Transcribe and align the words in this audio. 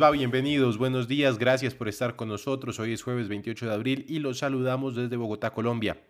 va? 0.00 0.10
Bienvenidos, 0.10 0.78
buenos 0.78 1.08
días, 1.08 1.38
gracias 1.38 1.74
por 1.74 1.88
estar 1.88 2.14
con 2.14 2.28
nosotros. 2.28 2.78
Hoy 2.78 2.92
es 2.92 3.02
jueves 3.02 3.28
28 3.28 3.66
de 3.66 3.74
abril 3.74 4.04
y 4.08 4.20
los 4.20 4.38
saludamos 4.38 4.94
desde 4.94 5.16
Bogotá, 5.16 5.50
Colombia. 5.50 6.00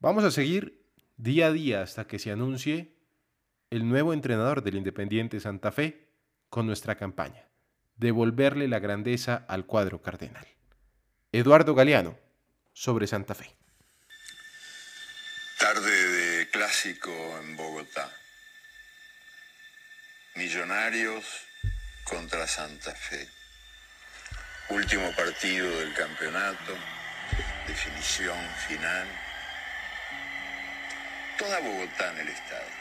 Vamos 0.00 0.24
a 0.24 0.30
seguir 0.30 0.82
día 1.16 1.46
a 1.46 1.52
día 1.52 1.82
hasta 1.82 2.06
que 2.06 2.18
se 2.18 2.32
anuncie 2.32 2.96
el 3.70 3.88
nuevo 3.88 4.12
entrenador 4.12 4.62
del 4.62 4.76
Independiente 4.76 5.38
Santa 5.40 5.70
Fe 5.70 6.08
con 6.48 6.66
nuestra 6.66 6.96
campaña, 6.96 7.46
devolverle 7.96 8.66
la 8.66 8.80
grandeza 8.80 9.44
al 9.48 9.66
cuadro 9.66 10.02
cardenal. 10.02 10.46
Eduardo 11.32 11.74
Galeano, 11.74 12.18
sobre 12.72 13.06
Santa 13.06 13.34
Fe. 13.34 13.54
Tarde 15.58 15.90
de 15.90 16.48
clásico 16.50 17.12
en 17.40 17.56
Bogotá. 17.56 18.10
Millonarios 20.34 21.24
contra 22.04 22.46
Santa 22.46 22.94
Fe. 22.94 23.28
Último 24.68 25.10
partido 25.16 25.68
del 25.80 25.92
campeonato. 25.94 26.74
Definición 27.66 28.38
final. 28.68 29.08
Toda 31.38 31.58
Bogotá 31.60 32.12
en 32.12 32.18
el 32.18 32.28
estadio. 32.28 32.74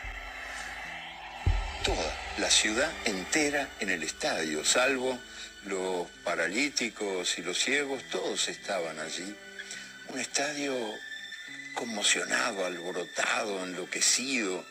Toda. 1.83 2.17
La 2.37 2.49
ciudad 2.49 2.91
entera 3.05 3.67
en 3.79 3.89
el 3.89 4.03
estadio, 4.03 4.63
salvo 4.63 5.19
los 5.65 6.07
paralíticos 6.23 7.37
y 7.37 7.41
los 7.41 7.57
ciegos, 7.57 8.03
todos 8.09 8.47
estaban 8.49 8.99
allí. 8.99 9.35
Un 10.09 10.19
estadio 10.19 10.75
conmocionado, 11.73 12.65
alborotado, 12.65 13.63
enloquecido, 13.63 14.65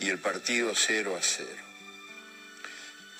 y 0.00 0.08
el 0.08 0.18
partido 0.18 0.72
0 0.74 1.16
a 1.16 1.22
0. 1.22 1.73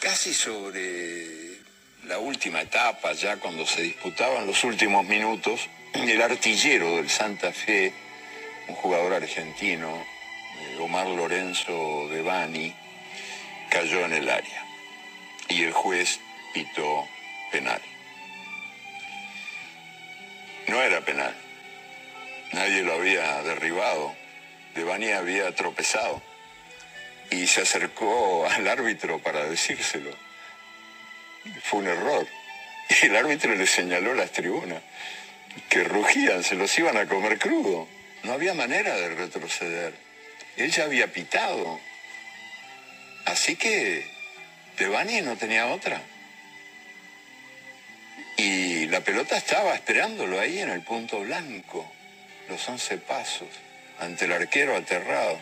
Casi 0.04 0.34
sobre 0.34 1.60
la 2.04 2.18
última 2.18 2.60
etapa, 2.60 3.14
ya 3.14 3.38
cuando 3.38 3.64
se 3.64 3.80
disputaban 3.80 4.46
los 4.46 4.62
últimos 4.62 5.06
minutos, 5.06 5.66
el 5.94 6.20
artillero 6.20 6.96
del 6.96 7.08
Santa 7.08 7.50
Fe, 7.54 7.90
un 8.68 8.74
jugador 8.74 9.14
argentino, 9.14 9.88
eh, 10.60 10.76
Omar 10.78 11.06
Lorenzo 11.06 12.06
de 12.10 12.20
Bani, 12.20 12.74
cayó 13.70 14.04
en 14.04 14.12
el 14.12 14.28
área 14.28 14.66
y 15.48 15.62
el 15.62 15.72
juez 15.72 16.20
pitó 16.52 17.08
penal. 17.50 17.80
No 20.68 20.82
era 20.82 21.00
penal. 21.00 21.34
Nadie 22.52 22.82
lo 22.82 22.92
había 22.92 23.42
derribado. 23.42 24.14
Devani 24.74 25.12
había 25.12 25.54
tropezado. 25.54 26.33
Y 27.30 27.46
se 27.46 27.62
acercó 27.62 28.46
al 28.46 28.68
árbitro 28.68 29.18
para 29.18 29.44
decírselo. 29.44 30.10
Fue 31.62 31.80
un 31.80 31.88
error. 31.88 32.26
Y 32.88 33.06
el 33.06 33.16
árbitro 33.16 33.54
le 33.54 33.66
señaló 33.66 34.14
las 34.14 34.30
tribunas, 34.30 34.82
que 35.68 35.84
rugían, 35.84 36.44
se 36.44 36.54
los 36.54 36.78
iban 36.78 36.96
a 36.96 37.06
comer 37.06 37.38
crudo. 37.38 37.88
No 38.22 38.32
había 38.32 38.54
manera 38.54 38.94
de 38.94 39.14
retroceder. 39.14 39.94
Él 40.56 40.70
ya 40.70 40.84
había 40.84 41.12
pitado. 41.12 41.80
Así 43.24 43.56
que 43.56 44.06
Devani 44.78 45.20
no 45.22 45.36
tenía 45.36 45.66
otra. 45.66 46.00
Y 48.36 48.86
la 48.86 49.00
pelota 49.00 49.36
estaba 49.36 49.74
esperándolo 49.74 50.40
ahí 50.40 50.58
en 50.58 50.70
el 50.70 50.82
punto 50.82 51.20
blanco 51.20 51.90
los 52.48 52.68
once 52.68 52.98
pasos 52.98 53.48
ante 54.00 54.26
el 54.26 54.32
arquero 54.32 54.76
aterrado. 54.76 55.38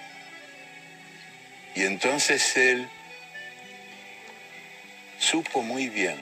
Y 1.74 1.84
entonces 1.84 2.56
él 2.56 2.88
supo 5.18 5.62
muy 5.62 5.88
bien 5.88 6.20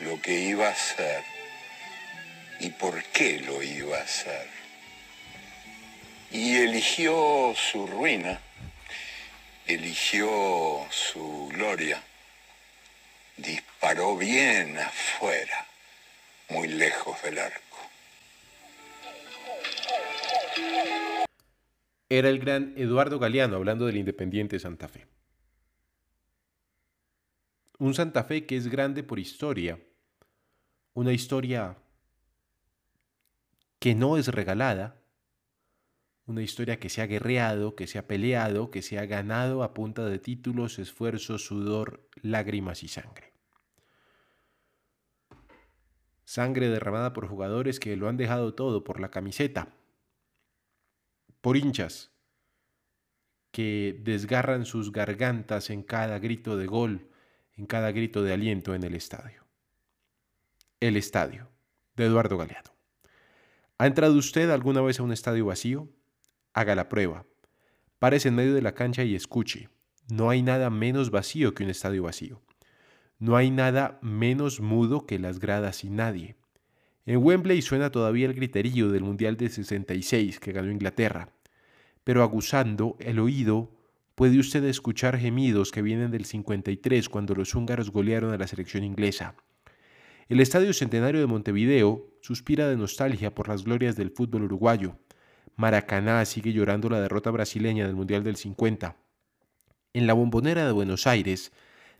lo 0.00 0.20
que 0.20 0.32
iba 0.40 0.68
a 0.68 0.72
hacer 0.72 1.24
y 2.60 2.70
por 2.70 3.02
qué 3.04 3.40
lo 3.40 3.62
iba 3.62 3.98
a 3.98 4.02
hacer. 4.02 4.48
Y 6.30 6.56
eligió 6.56 7.54
su 7.56 7.86
ruina, 7.86 8.40
eligió 9.66 10.86
su 10.90 11.48
gloria, 11.52 12.02
disparó 13.36 14.16
bien 14.16 14.78
afuera, 14.78 15.66
muy 16.48 16.68
lejos 16.68 17.20
del 17.22 17.38
arco. 17.38 17.71
Era 22.14 22.28
el 22.28 22.40
gran 22.40 22.74
Eduardo 22.76 23.18
Galeano 23.18 23.56
hablando 23.56 23.86
del 23.86 23.96
Independiente 23.96 24.58
Santa 24.58 24.86
Fe. 24.86 25.06
Un 27.78 27.94
Santa 27.94 28.22
Fe 28.24 28.44
que 28.44 28.54
es 28.54 28.68
grande 28.68 29.02
por 29.02 29.18
historia, 29.18 29.80
una 30.92 31.14
historia 31.14 31.78
que 33.78 33.94
no 33.94 34.18
es 34.18 34.28
regalada, 34.28 35.00
una 36.26 36.42
historia 36.42 36.78
que 36.78 36.90
se 36.90 37.00
ha 37.00 37.06
guerreado, 37.06 37.76
que 37.76 37.86
se 37.86 37.98
ha 37.98 38.06
peleado, 38.06 38.70
que 38.70 38.82
se 38.82 38.98
ha 38.98 39.06
ganado 39.06 39.62
a 39.62 39.72
punta 39.72 40.04
de 40.04 40.18
títulos, 40.18 40.78
esfuerzo, 40.78 41.38
sudor, 41.38 42.10
lágrimas 42.16 42.82
y 42.82 42.88
sangre. 42.88 43.32
Sangre 46.26 46.68
derramada 46.68 47.14
por 47.14 47.26
jugadores 47.26 47.80
que 47.80 47.96
lo 47.96 48.10
han 48.10 48.18
dejado 48.18 48.52
todo 48.52 48.84
por 48.84 49.00
la 49.00 49.10
camiseta, 49.10 49.78
por 51.42 51.58
hinchas 51.58 52.10
que 53.50 54.00
desgarran 54.02 54.64
sus 54.64 54.92
gargantas 54.92 55.68
en 55.68 55.82
cada 55.82 56.18
grito 56.18 56.56
de 56.56 56.66
gol, 56.66 57.10
en 57.56 57.66
cada 57.66 57.92
grito 57.92 58.22
de 58.22 58.32
aliento 58.32 58.74
en 58.74 58.82
el 58.82 58.94
estadio. 58.94 59.44
El 60.80 60.96
estadio 60.96 61.50
de 61.96 62.06
Eduardo 62.06 62.38
Galeano. 62.38 62.70
¿Ha 63.76 63.86
entrado 63.86 64.14
usted 64.14 64.48
alguna 64.48 64.80
vez 64.80 65.00
a 65.00 65.02
un 65.02 65.12
estadio 65.12 65.44
vacío? 65.46 65.88
Haga 66.54 66.74
la 66.74 66.88
prueba. 66.88 67.26
Párese 67.98 68.28
en 68.28 68.36
medio 68.36 68.54
de 68.54 68.62
la 68.62 68.74
cancha 68.74 69.04
y 69.04 69.14
escuche. 69.14 69.68
No 70.08 70.30
hay 70.30 70.42
nada 70.42 70.70
menos 70.70 71.10
vacío 71.10 71.54
que 71.54 71.64
un 71.64 71.70
estadio 71.70 72.04
vacío. 72.04 72.40
No 73.18 73.36
hay 73.36 73.50
nada 73.50 73.98
menos 74.00 74.60
mudo 74.60 75.06
que 75.06 75.18
las 75.18 75.38
gradas 75.38 75.76
sin 75.76 75.96
nadie. 75.96 76.36
En 77.04 77.18
Wembley 77.18 77.62
suena 77.62 77.90
todavía 77.90 78.26
el 78.26 78.34
griterío 78.34 78.90
del 78.90 79.02
Mundial 79.02 79.36
de 79.36 79.48
66 79.48 80.38
que 80.38 80.52
ganó 80.52 80.70
Inglaterra, 80.70 81.30
pero 82.04 82.22
aguzando 82.22 82.96
el 83.00 83.18
oído 83.18 83.72
puede 84.14 84.38
usted 84.38 84.62
escuchar 84.64 85.18
gemidos 85.18 85.72
que 85.72 85.82
vienen 85.82 86.12
del 86.12 86.24
53 86.24 87.08
cuando 87.08 87.34
los 87.34 87.54
húngaros 87.56 87.90
golearon 87.90 88.32
a 88.32 88.38
la 88.38 88.46
selección 88.46 88.84
inglesa. 88.84 89.34
El 90.28 90.38
Estadio 90.38 90.72
Centenario 90.72 91.20
de 91.20 91.26
Montevideo 91.26 92.06
suspira 92.20 92.68
de 92.68 92.76
nostalgia 92.76 93.34
por 93.34 93.48
las 93.48 93.64
glorias 93.64 93.96
del 93.96 94.12
fútbol 94.12 94.44
uruguayo. 94.44 94.96
Maracaná 95.56 96.24
sigue 96.24 96.52
llorando 96.52 96.88
la 96.88 97.00
derrota 97.00 97.32
brasileña 97.32 97.84
del 97.84 97.96
Mundial 97.96 98.22
del 98.22 98.36
50. 98.36 98.96
En 99.92 100.06
la 100.06 100.14
bombonera 100.14 100.64
de 100.66 100.72
Buenos 100.72 101.08
Aires 101.08 101.52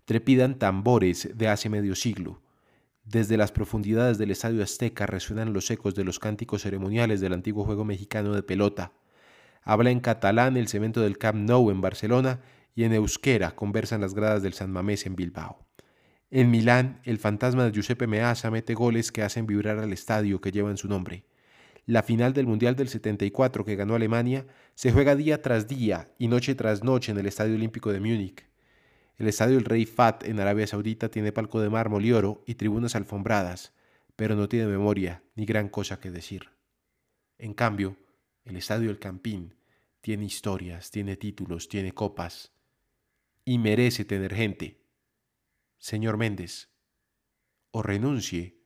trepidan 0.05 0.59
tambores 0.59 1.31
de 1.35 1.49
hace 1.49 1.69
medio 1.69 1.97
siglo. 1.97 2.41
Desde 3.05 3.37
las 3.37 3.51
profundidades 3.51 4.17
del 4.17 4.31
Estadio 4.31 4.63
Azteca 4.63 5.07
resuenan 5.07 5.53
los 5.53 5.71
ecos 5.71 5.95
de 5.95 6.05
los 6.05 6.21
cánticos 6.21 6.63
ceremoniales 6.63 7.21
del 7.21 7.33
antiguo 7.33 7.65
juego 7.65 7.85
mexicano 7.85 8.33
de 8.33 8.45
pelota. 8.45 8.93
Habla 9.63 9.91
en 9.91 10.01
catalán 10.01 10.57
el 10.57 10.69
cemento 10.69 11.01
del 11.01 11.19
Camp 11.19 11.39
Nou 11.39 11.71
en 11.71 11.81
Barcelona 11.81 12.41
y 12.75 12.85
en 12.85 12.93
euskera 12.93 13.57
conversan 13.57 14.01
las 14.01 14.15
gradas 14.15 14.43
del 14.43 14.53
San 14.53 14.71
Mamés 14.71 15.05
en 15.07 15.17
Bilbao. 15.17 15.67
En 16.31 16.51
Milán, 16.51 17.01
el 17.05 17.19
fantasma 17.19 17.65
de 17.65 17.73
Giuseppe 17.73 18.07
Meazza 18.07 18.51
mete 18.51 18.75
goles 18.75 19.13
que 19.13 19.23
hacen 19.23 19.47
vibrar 19.47 19.79
al 19.79 19.93
estadio 19.93 20.41
que 20.41 20.53
llevan 20.53 20.77
su 20.77 20.89
nombre. 20.89 21.25
La 21.85 22.05
final 22.05 22.33
del 22.33 22.47
Mundial 22.47 22.77
del 22.77 22.89
74 22.89 23.65
que 23.65 23.77
ganó 23.77 23.97
Alemania 23.97 24.47
se 24.75 24.93
juega 24.93 25.17
día 25.17 25.43
tras 25.43 25.67
día 25.67 26.09
y 26.19 26.29
noche 26.29 26.55
tras 26.55 26.85
noche 26.85 27.11
en 27.11 27.19
el 27.19 27.27
Estadio 27.27 27.57
Olímpico 27.57 27.93
de 27.93 27.99
Múnich. 27.99 28.52
El 29.19 29.29
Estadio 29.29 29.59
El 29.59 29.65
Rey 29.65 29.87
Fat 29.87 30.25
en 30.25 30.41
Arabia 30.41 30.67
Saudita 30.67 31.11
tiene 31.11 31.33
palco 31.33 31.61
de 31.61 31.71
mármol 31.71 32.05
y 32.05 32.13
oro 32.13 32.43
y 32.47 32.55
tribunas 32.55 32.97
alfombradas, 32.97 33.73
pero 34.17 34.35
no 34.37 34.49
tiene 34.49 34.67
memoria 34.67 35.23
ni 35.35 35.45
gran 35.45 35.69
cosa 35.69 36.01
que 36.01 36.11
decir. 36.11 36.51
En 37.39 37.55
cambio, 37.55 37.97
el 38.45 38.57
Estadio 38.57 38.91
El 38.91 38.99
Campín 38.99 39.55
tiene 40.01 40.25
historias, 40.25 40.91
tiene 40.91 41.17
títulos, 41.17 41.69
tiene 41.69 41.93
copas 41.93 42.53
y 43.45 43.59
merece 43.59 44.05
tener 44.05 44.35
gente. 44.35 44.81
Señor 45.79 46.17
Méndez, 46.17 46.71
o 47.71 47.83
renuncie 47.83 48.63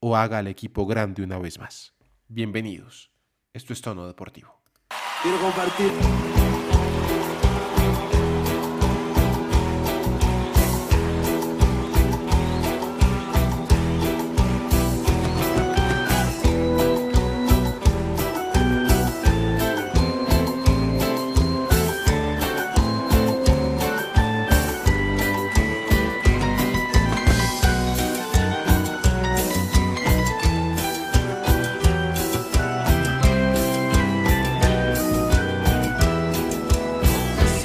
o 0.00 0.16
haga 0.16 0.38
al 0.38 0.46
equipo 0.46 0.86
grande 0.86 1.22
una 1.22 1.38
vez 1.38 1.58
más. 1.58 1.94
Bienvenidos. 2.28 3.10
Esto 3.52 3.72
es 3.72 3.82
Tono 3.82 4.06
Deportivo. 4.06 4.62
Quiero 5.22 5.38
compartir. 5.40 5.90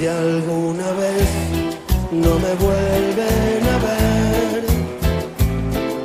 Si 0.06 0.10
alguna 0.10 0.92
vez 0.92 1.28
no 2.12 2.38
me 2.38 2.54
vuelven 2.54 3.62
a 3.66 3.78
ver, 3.86 4.64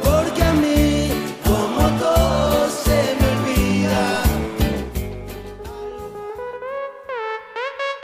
porque 0.03 0.41
a 0.41 0.53
mí, 0.53 1.11
como 1.43 1.87
todo 1.99 2.67
se 2.67 3.15
me 3.19 3.27
olvida. 3.37 4.23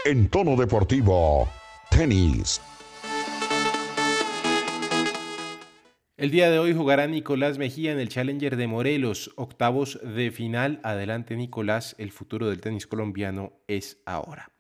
En 0.06 0.30
tono 0.30 0.56
deportivo, 0.56 1.50
tenis. 1.90 2.62
El 6.16 6.30
día 6.30 6.52
de 6.52 6.60
hoy 6.60 6.76
jugará 6.76 7.08
Nicolás 7.08 7.58
Mejía 7.58 7.92
en 7.92 8.00
el 8.00 8.10
Challenger 8.10 8.56
de 8.56 8.68
Morelos, 8.68 9.32
octavos 9.36 10.00
de 10.04 10.30
final. 10.30 10.80
Adelante 10.84 11.36
Nicolás, 11.36 11.96
el 11.98 12.12
futuro 12.12 12.50
del 12.50 12.62
tenis 12.62 12.86
colombiano 12.86 13.54
es 13.68 13.98
ahora. 14.06 14.52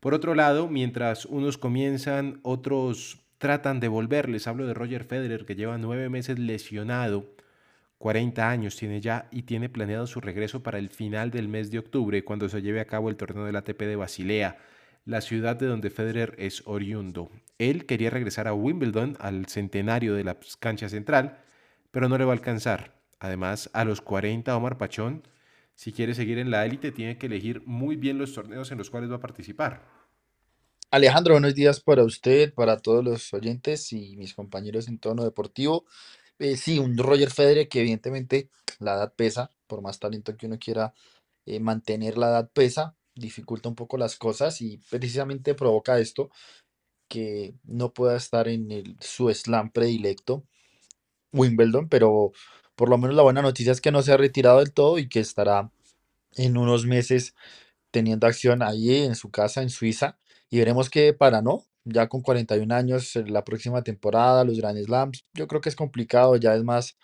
Por 0.00 0.14
otro 0.14 0.34
lado, 0.34 0.68
mientras 0.68 1.26
unos 1.26 1.58
comienzan, 1.58 2.40
otros 2.42 3.20
tratan 3.36 3.80
de 3.80 3.88
volver. 3.88 4.30
Les 4.30 4.46
hablo 4.46 4.66
de 4.66 4.74
Roger 4.74 5.04
Federer, 5.04 5.44
que 5.44 5.56
lleva 5.56 5.76
nueve 5.76 6.08
meses 6.08 6.38
lesionado, 6.38 7.34
40 7.98 8.48
años 8.48 8.76
tiene 8.76 9.02
ya 9.02 9.28
y 9.30 9.42
tiene 9.42 9.68
planeado 9.68 10.06
su 10.06 10.22
regreso 10.22 10.62
para 10.62 10.78
el 10.78 10.88
final 10.88 11.30
del 11.30 11.48
mes 11.48 11.70
de 11.70 11.78
octubre, 11.78 12.24
cuando 12.24 12.48
se 12.48 12.62
lleve 12.62 12.80
a 12.80 12.86
cabo 12.86 13.10
el 13.10 13.16
torneo 13.16 13.44
del 13.44 13.56
ATP 13.56 13.78
de 13.80 13.96
Basilea, 13.96 14.56
la 15.04 15.20
ciudad 15.20 15.56
de 15.56 15.66
donde 15.66 15.90
Federer 15.90 16.34
es 16.38 16.62
oriundo. 16.64 17.30
Él 17.58 17.84
quería 17.84 18.08
regresar 18.08 18.48
a 18.48 18.54
Wimbledon, 18.54 19.18
al 19.20 19.46
centenario 19.46 20.14
de 20.14 20.24
la 20.24 20.38
cancha 20.60 20.88
central, 20.88 21.40
pero 21.90 22.08
no 22.08 22.16
le 22.16 22.24
va 22.24 22.32
a 22.32 22.36
alcanzar. 22.36 22.94
Además, 23.18 23.68
a 23.74 23.84
los 23.84 24.00
40, 24.00 24.56
Omar 24.56 24.78
Pachón, 24.78 25.22
si 25.80 25.92
quiere 25.92 26.14
seguir 26.14 26.36
en 26.36 26.50
la 26.50 26.66
élite, 26.66 26.92
tiene 26.92 27.16
que 27.16 27.24
elegir 27.24 27.62
muy 27.64 27.96
bien 27.96 28.18
los 28.18 28.34
torneos 28.34 28.70
en 28.70 28.76
los 28.76 28.90
cuales 28.90 29.10
va 29.10 29.16
a 29.16 29.20
participar. 29.20 29.82
Alejandro, 30.90 31.32
buenos 31.32 31.54
días 31.54 31.80
para 31.80 32.04
usted, 32.04 32.52
para 32.52 32.76
todos 32.76 33.02
los 33.02 33.32
oyentes 33.32 33.90
y 33.94 34.14
mis 34.18 34.34
compañeros 34.34 34.88
en 34.88 34.98
tono 34.98 35.24
deportivo. 35.24 35.86
Eh, 36.38 36.58
sí, 36.58 36.78
un 36.78 36.98
Roger 36.98 37.30
Federer 37.30 37.66
que 37.66 37.80
evidentemente 37.80 38.50
la 38.78 38.96
edad 38.96 39.14
pesa, 39.14 39.52
por 39.66 39.80
más 39.80 39.98
talento 39.98 40.36
que 40.36 40.44
uno 40.44 40.58
quiera 40.58 40.92
eh, 41.46 41.60
mantener 41.60 42.18
la 42.18 42.28
edad 42.28 42.50
pesa, 42.52 42.94
dificulta 43.14 43.70
un 43.70 43.74
poco 43.74 43.96
las 43.96 44.16
cosas 44.16 44.60
y 44.60 44.82
precisamente 44.90 45.54
provoca 45.54 45.98
esto, 45.98 46.28
que 47.08 47.54
no 47.64 47.94
pueda 47.94 48.18
estar 48.18 48.48
en 48.48 48.98
su 49.00 49.32
slam 49.32 49.70
predilecto, 49.70 50.44
Wimbledon, 51.32 51.88
pero 51.88 52.32
por 52.80 52.88
lo 52.88 52.96
menos 52.96 53.14
la 53.14 53.20
buena 53.20 53.42
noticia 53.42 53.72
es 53.72 53.82
que 53.82 53.92
no 53.92 54.00
se 54.00 54.10
ha 54.10 54.16
retirado 54.16 54.60
del 54.60 54.72
todo 54.72 54.98
y 54.98 55.06
que 55.06 55.20
estará 55.20 55.70
en 56.34 56.56
unos 56.56 56.86
meses 56.86 57.34
teniendo 57.90 58.26
acción 58.26 58.62
ahí 58.62 59.04
en 59.04 59.16
su 59.16 59.30
casa 59.30 59.60
en 59.60 59.68
Suiza 59.68 60.18
y 60.48 60.60
veremos 60.60 60.88
qué 60.88 61.12
para, 61.12 61.42
¿no? 61.42 61.66
Ya 61.84 62.08
con 62.08 62.22
41 62.22 62.74
años, 62.74 63.16
en 63.16 63.34
la 63.34 63.44
próxima 63.44 63.82
temporada, 63.82 64.44
los 64.44 64.56
Grand 64.56 64.82
Slams, 64.82 65.26
yo 65.34 65.46
creo 65.46 65.60
que 65.60 65.68
es 65.68 65.76
complicado, 65.76 66.36
ya 66.36 66.54
es 66.54 66.64
más 66.64 66.96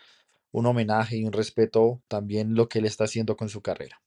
un 0.50 0.64
homenaje 0.64 1.18
y 1.18 1.26
un 1.26 1.32
respeto 1.34 2.00
también 2.08 2.54
lo 2.54 2.70
que 2.70 2.78
él 2.78 2.86
está 2.86 3.04
haciendo 3.04 3.36
con 3.36 3.50
su 3.50 3.60
carrera. 3.60 4.00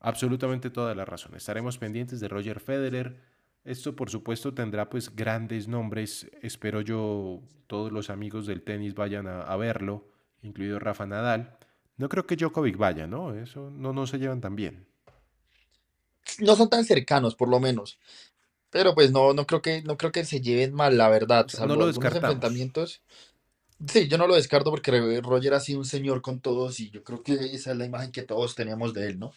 Absolutamente 0.00 0.68
toda 0.68 0.94
la 0.94 1.06
razón. 1.06 1.34
Estaremos 1.34 1.78
pendientes 1.78 2.20
de 2.20 2.28
Roger 2.28 2.60
Federer. 2.60 3.22
Esto, 3.64 3.96
por 3.96 4.10
supuesto, 4.10 4.52
tendrá 4.52 4.90
pues 4.90 5.16
grandes 5.16 5.66
nombres. 5.66 6.30
Espero 6.42 6.82
yo 6.82 7.40
todos 7.66 7.90
los 7.90 8.10
amigos 8.10 8.46
del 8.46 8.60
tenis 8.60 8.94
vayan 8.94 9.26
a 9.26 9.56
verlo, 9.56 10.09
incluido 10.42 10.78
Rafa 10.78 11.06
Nadal. 11.06 11.56
No 11.96 12.08
creo 12.08 12.26
que 12.26 12.36
Djokovic 12.36 12.76
vaya, 12.76 13.06
¿no? 13.06 13.34
Eso 13.34 13.70
no, 13.70 13.92
no 13.92 14.06
se 14.06 14.18
llevan 14.18 14.40
tan 14.40 14.56
bien. 14.56 14.86
No 16.38 16.56
son 16.56 16.70
tan 16.70 16.84
cercanos, 16.84 17.34
por 17.34 17.48
lo 17.48 17.60
menos. 17.60 17.98
Pero 18.70 18.94
pues 18.94 19.10
no, 19.10 19.34
no 19.34 19.46
creo 19.46 19.60
que, 19.60 19.82
no 19.82 19.96
creo 19.96 20.12
que 20.12 20.24
se 20.24 20.40
lleven 20.40 20.72
mal, 20.72 20.96
la 20.96 21.08
verdad. 21.08 21.46
Salvo 21.48 21.74
no 21.74 21.80
lo 21.80 21.86
descartamos. 21.88 22.30
enfrentamientos. 22.30 23.02
Sí, 23.86 24.08
yo 24.08 24.18
no 24.18 24.26
lo 24.26 24.34
descarto 24.34 24.70
porque 24.70 25.20
Roger 25.22 25.54
ha 25.54 25.60
sido 25.60 25.78
un 25.78 25.84
señor 25.84 26.22
con 26.22 26.40
todos 26.40 26.80
y 26.80 26.90
yo 26.90 27.02
creo 27.02 27.22
que 27.22 27.32
esa 27.32 27.72
es 27.72 27.76
la 27.76 27.86
imagen 27.86 28.12
que 28.12 28.22
todos 28.22 28.54
teníamos 28.54 28.92
de 28.92 29.06
él, 29.06 29.18
¿no? 29.18 29.32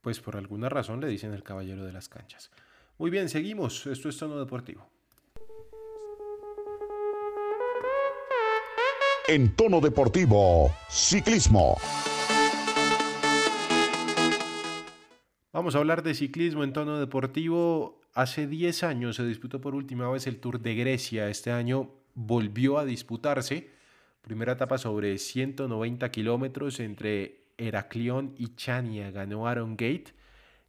Pues 0.00 0.20
por 0.20 0.36
alguna 0.36 0.68
razón 0.68 1.00
le 1.00 1.08
dicen 1.08 1.32
el 1.32 1.42
caballero 1.42 1.84
de 1.84 1.92
las 1.92 2.08
canchas. 2.08 2.50
Muy 2.98 3.10
bien, 3.10 3.28
seguimos. 3.28 3.86
Esto 3.86 4.08
es 4.08 4.16
Tono 4.16 4.38
Deportivo. 4.38 4.91
En 9.28 9.54
tono 9.54 9.80
deportivo, 9.80 10.74
ciclismo. 10.90 11.76
Vamos 15.52 15.76
a 15.76 15.78
hablar 15.78 16.02
de 16.02 16.14
ciclismo 16.14 16.64
en 16.64 16.72
tono 16.72 16.98
deportivo. 16.98 18.00
Hace 18.14 18.48
10 18.48 18.82
años 18.82 19.14
se 19.14 19.24
disputó 19.24 19.60
por 19.60 19.76
última 19.76 20.10
vez 20.10 20.26
el 20.26 20.40
Tour 20.40 20.58
de 20.58 20.74
Grecia. 20.74 21.28
Este 21.28 21.52
año 21.52 21.90
volvió 22.14 22.78
a 22.78 22.84
disputarse. 22.84 23.70
Primera 24.22 24.54
etapa 24.54 24.76
sobre 24.76 25.16
190 25.18 26.10
kilómetros 26.10 26.80
entre 26.80 27.44
Heraclión 27.58 28.34
y 28.36 28.56
Chania. 28.56 29.12
Ganó 29.12 29.46
Aaron 29.46 29.76
Gate. 29.76 30.14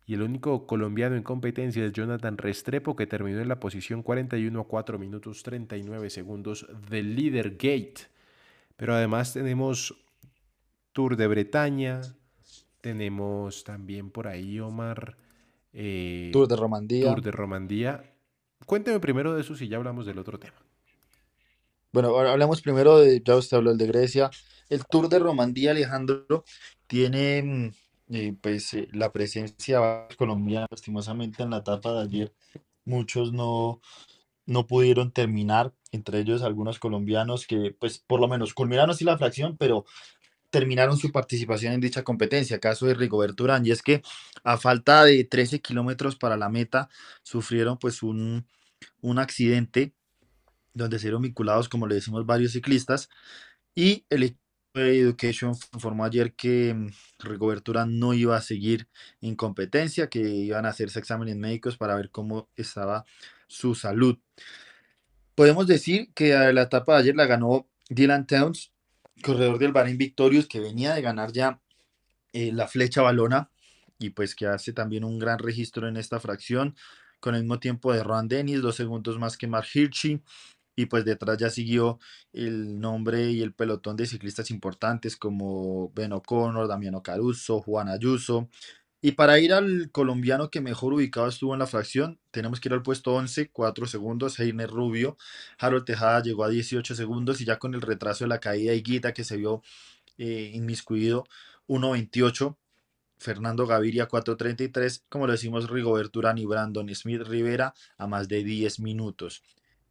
Y 0.06 0.14
el 0.14 0.22
único 0.22 0.68
colombiano 0.68 1.16
en 1.16 1.24
competencia 1.24 1.84
es 1.84 1.92
Jonathan 1.92 2.38
Restrepo, 2.38 2.96
que 2.96 3.08
terminó 3.08 3.40
en 3.40 3.48
la 3.48 3.60
posición 3.60 4.04
41 4.04 4.60
a 4.60 4.68
4 4.68 5.00
minutos 5.00 5.42
39 5.42 6.12
segundos 6.12 6.68
del 6.88 7.16
líder 7.16 7.54
Gate. 7.54 8.13
Pero 8.76 8.96
además 8.96 9.34
tenemos 9.34 9.96
Tour 10.92 11.16
de 11.16 11.28
Bretaña, 11.28 12.02
tenemos 12.82 13.64
también 13.64 14.12
por 14.12 14.28
ahí, 14.28 14.60
Omar. 14.60 15.18
eh, 15.74 16.30
Tour 16.34 16.48
de 16.48 16.56
Romandía. 16.56 17.06
Tour 17.06 17.22
de 17.22 17.32
Romandía. 17.32 18.04
Cuénteme 18.66 19.00
primero 19.00 19.34
de 19.34 19.42
eso 19.42 19.56
si 19.56 19.68
ya 19.68 19.78
hablamos 19.78 20.06
del 20.06 20.20
otro 20.20 20.40
tema. 20.40 20.56
Bueno, 21.92 22.10
ahora 22.10 22.32
hablamos 22.32 22.62
primero 22.62 22.98
de, 23.00 23.22
ya 23.24 23.36
usted 23.36 23.58
habló 23.58 23.72
el 23.72 23.78
de 23.78 23.88
Grecia. 23.88 24.32
El 24.70 24.86
Tour 24.86 25.10
de 25.10 25.20
Romandía, 25.20 25.72
Alejandro, 25.72 26.44
tiene 26.88 27.44
mm, 27.44 28.16
eh, 28.16 28.36
pues 28.42 28.74
eh, 28.74 28.88
la 28.94 29.12
presencia 29.12 30.08
de 30.10 30.16
colombianos. 30.16 30.70
Lastimosamente 30.72 31.44
en 31.44 31.52
la 31.52 31.58
etapa 31.58 31.94
de 31.94 32.02
ayer 32.02 32.34
muchos 32.86 33.32
no, 33.34 33.82
no 34.46 34.68
pudieron 34.68 35.12
terminar, 35.12 35.74
entre 35.92 36.20
ellos 36.20 36.44
algunos 36.44 36.80
colombianos 36.80 37.48
que 37.48 37.76
pues 37.80 38.00
por 38.00 38.20
lo 38.20 38.28
menos 38.28 38.54
culminaron 38.54 38.96
sí 38.96 39.06
la 39.06 39.18
fracción, 39.18 39.58
pero 39.58 39.86
terminaron 40.50 40.98
su 40.98 41.12
participación 41.12 41.74
en 41.74 41.82
dicha 41.82 42.04
competencia. 42.04 42.60
Caso 42.60 42.86
de 42.86 42.94
Rigoberto 42.94 43.44
Urán, 43.44 43.66
y 43.66 43.72
es 43.72 43.82
que 43.82 44.04
a 44.44 44.58
falta 44.58 45.04
de 45.04 45.24
13 45.24 45.62
kilómetros 45.62 46.16
para 46.16 46.38
la 46.38 46.50
meta 46.50 46.90
sufrieron 47.24 47.78
pues 47.80 48.04
un, 48.04 48.46
un 49.02 49.20
accidente 49.20 49.94
donde 50.74 51.00
se 51.00 51.06
vieron 51.08 51.24
vinculados, 51.24 51.70
como 51.70 51.88
le 51.88 51.96
decimos, 51.96 52.26
varios 52.26 52.52
ciclistas. 52.54 53.10
Y 53.76 54.06
el 54.10 54.38
Education 54.76 55.54
informó 55.74 56.04
ayer 56.04 56.34
que 56.34 56.74
mm, 56.74 56.90
Rigoberto 57.20 57.72
Urán 57.72 58.00
no 58.00 58.14
iba 58.14 58.36
a 58.36 58.42
seguir 58.42 58.88
en 59.22 59.36
competencia, 59.36 60.10
que 60.10 60.20
iban 60.20 60.66
a 60.66 60.70
hacerse 60.70 61.00
exámenes 61.00 61.36
médicos 61.36 61.78
para 61.78 61.96
ver 61.96 62.10
cómo 62.10 62.50
estaba 62.56 63.06
su 63.54 63.76
salud. 63.76 64.18
Podemos 65.36 65.68
decir 65.68 66.12
que 66.14 66.34
a 66.34 66.52
la 66.52 66.64
etapa 66.64 66.94
de 66.94 67.00
ayer 67.00 67.16
la 67.16 67.26
ganó 67.26 67.68
Dylan 67.90 68.28
Towns 68.28 68.72
corredor 69.22 69.58
del 69.60 69.72
Bahrein 69.72 69.98
Victorious 69.98 70.48
que 70.48 70.60
venía 70.60 70.94
de 70.94 71.02
ganar 71.02 71.32
ya 71.32 71.62
eh, 72.34 72.52
la 72.52 72.68
flecha 72.68 73.02
balona 73.02 73.52
y 73.98 74.10
pues 74.12 74.36
que 74.36 74.48
hace 74.48 74.74
también 74.74 75.04
un 75.04 75.20
gran 75.20 75.40
registro 75.40 75.88
en 75.88 75.98
esta 75.98 76.20
fracción 76.20 76.76
con 77.20 77.36
el 77.36 77.42
mismo 77.42 77.60
tiempo 77.60 77.94
de 77.94 78.04
Ron 78.04 78.28
Dennis, 78.28 78.62
dos 78.62 78.76
segundos 78.76 79.18
más 79.18 79.38
que 79.38 79.48
Mark 79.48 79.68
Hirschi. 79.74 80.22
Y 80.76 80.88
pues 80.88 81.06
detrás 81.06 81.38
ya 81.38 81.52
siguió 81.52 82.00
el 82.34 82.80
nombre 82.80 83.30
y 83.30 83.42
el 83.44 83.54
pelotón 83.54 83.96
de 83.96 84.08
ciclistas 84.08 84.50
importantes 84.50 85.16
como 85.16 85.92
Ben 85.94 86.12
O'Connor, 86.14 86.68
Damiano 86.68 87.04
Caruso, 87.04 87.62
Juan 87.62 87.90
Ayuso. 87.90 88.50
Y 89.06 89.12
para 89.12 89.38
ir 89.38 89.52
al 89.52 89.92
colombiano 89.92 90.50
que 90.50 90.62
mejor 90.62 90.94
ubicado 90.94 91.28
estuvo 91.28 91.52
en 91.52 91.60
la 91.60 91.68
fracción, 91.68 92.22
tenemos 92.32 92.62
que 92.62 92.70
ir 92.70 92.74
al 92.74 92.84
puesto 92.84 93.14
11, 93.14 93.50
4 93.52 93.86
segundos, 93.86 94.40
Heiner 94.40 94.70
Rubio. 94.70 95.18
Harold 95.60 95.84
Tejada 95.84 96.24
llegó 96.24 96.46
a 96.46 96.50
18 96.50 96.96
segundos 96.96 97.42
y 97.42 97.46
ya 97.46 97.60
con 97.60 97.74
el 97.74 97.82
retraso 97.82 98.24
de 98.24 98.30
la 98.30 98.40
caída 98.40 98.74
y 98.74 98.82
Guita 98.82 99.14
que 99.14 99.26
se 99.26 99.36
vio 99.36 99.62
eh, 100.18 100.52
inmiscuido 100.54 101.26
1.28. 101.68 102.56
Fernando 103.18 103.68
Gaviria 103.68 104.08
4.33, 104.08 105.04
como 105.10 105.28
lo 105.28 105.34
decimos 105.34 105.70
Rigobert 105.70 106.16
Urán 106.16 106.38
y 106.38 106.46
Brandon 106.46 106.88
Smith 106.96 107.24
Rivera 107.24 107.74
a 107.98 108.08
más 108.08 108.30
de 108.30 108.46
10 108.46 108.80
minutos. 108.80 109.44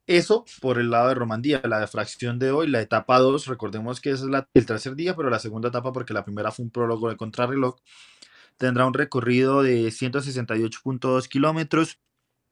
Eso 0.07 0.47
por 0.62 0.78
el 0.78 0.90
lado 0.90 1.09
de 1.09 1.16
Romandía, 1.16 1.61
la 1.64 1.87
fracción 1.87 2.38
de 2.38 2.50
hoy, 2.50 2.66
la 2.66 2.81
etapa 2.81 3.19
2, 3.19 3.47
recordemos 3.47 4.00
que 4.00 4.12
es 4.12 4.23
el 4.23 4.66
tercer 4.66 4.97
día, 4.97 5.14
pero 5.14 5.28
la 5.28 5.38
segunda 5.38 5.69
etapa, 5.69 5.92
porque 5.92 6.14
la 6.14 6.25
primera 6.25 6.50
fue 6.50 6.64
un 6.64 6.71
prólogo 6.71 7.11
de 7.11 7.16
contrarreloj, 7.19 7.76
tendrá 8.56 8.87
un 8.87 8.94
recorrido 8.94 9.62
de 9.62 9.87
168.2 9.88 11.28
kilómetros, 11.28 11.99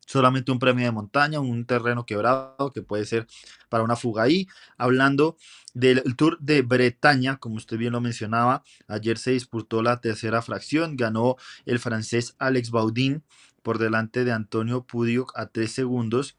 solamente 0.06 0.50
un 0.50 0.58
premio 0.58 0.84
de 0.84 0.90
montaña, 0.90 1.40
un 1.40 1.64
terreno 1.64 2.04
quebrado 2.04 2.72
que 2.72 2.82
puede 2.82 3.04
ser 3.04 3.26
para 3.68 3.84
una 3.84 3.96
fuga 3.96 4.24
ahí. 4.24 4.48
Hablando 4.76 5.36
del 5.72 6.02
Tour 6.16 6.38
de 6.40 6.62
Bretaña, 6.62 7.36
como 7.36 7.56
usted 7.56 7.76
bien 7.76 7.92
lo 7.92 8.00
mencionaba, 8.00 8.64
ayer 8.88 9.18
se 9.18 9.30
disputó 9.32 9.82
la 9.82 10.00
tercera 10.00 10.42
fracción, 10.42 10.96
ganó 10.96 11.36
el 11.64 11.78
francés 11.78 12.34
Alex 12.38 12.70
Baudin 12.70 13.22
por 13.62 13.78
delante 13.78 14.24
de 14.24 14.32
Antonio 14.32 14.84
Pudio 14.84 15.26
a 15.34 15.46
tres 15.46 15.72
segundos. 15.72 16.36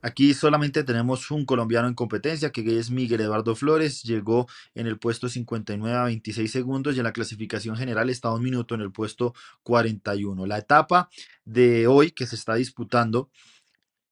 Aquí 0.00 0.32
solamente 0.32 0.84
tenemos 0.84 1.30
un 1.30 1.44
colombiano 1.44 1.88
en 1.88 1.94
competencia, 1.94 2.52
que 2.52 2.78
es 2.78 2.90
Miguel 2.90 3.20
Eduardo 3.20 3.56
Flores. 3.56 4.02
Llegó 4.04 4.46
en 4.74 4.86
el 4.86 4.98
puesto 4.98 5.28
59 5.28 5.96
a 5.96 6.04
26 6.04 6.50
segundos 6.50 6.94
y 6.94 6.98
en 6.98 7.04
la 7.04 7.12
clasificación 7.12 7.76
general 7.76 8.08
está 8.08 8.32
un 8.32 8.42
minuto 8.42 8.74
en 8.74 8.80
el 8.82 8.92
puesto 8.92 9.34
41. 9.64 10.46
La 10.46 10.58
etapa 10.58 11.10
de 11.44 11.88
hoy 11.88 12.12
que 12.12 12.26
se 12.26 12.36
está 12.36 12.54
disputando, 12.54 13.30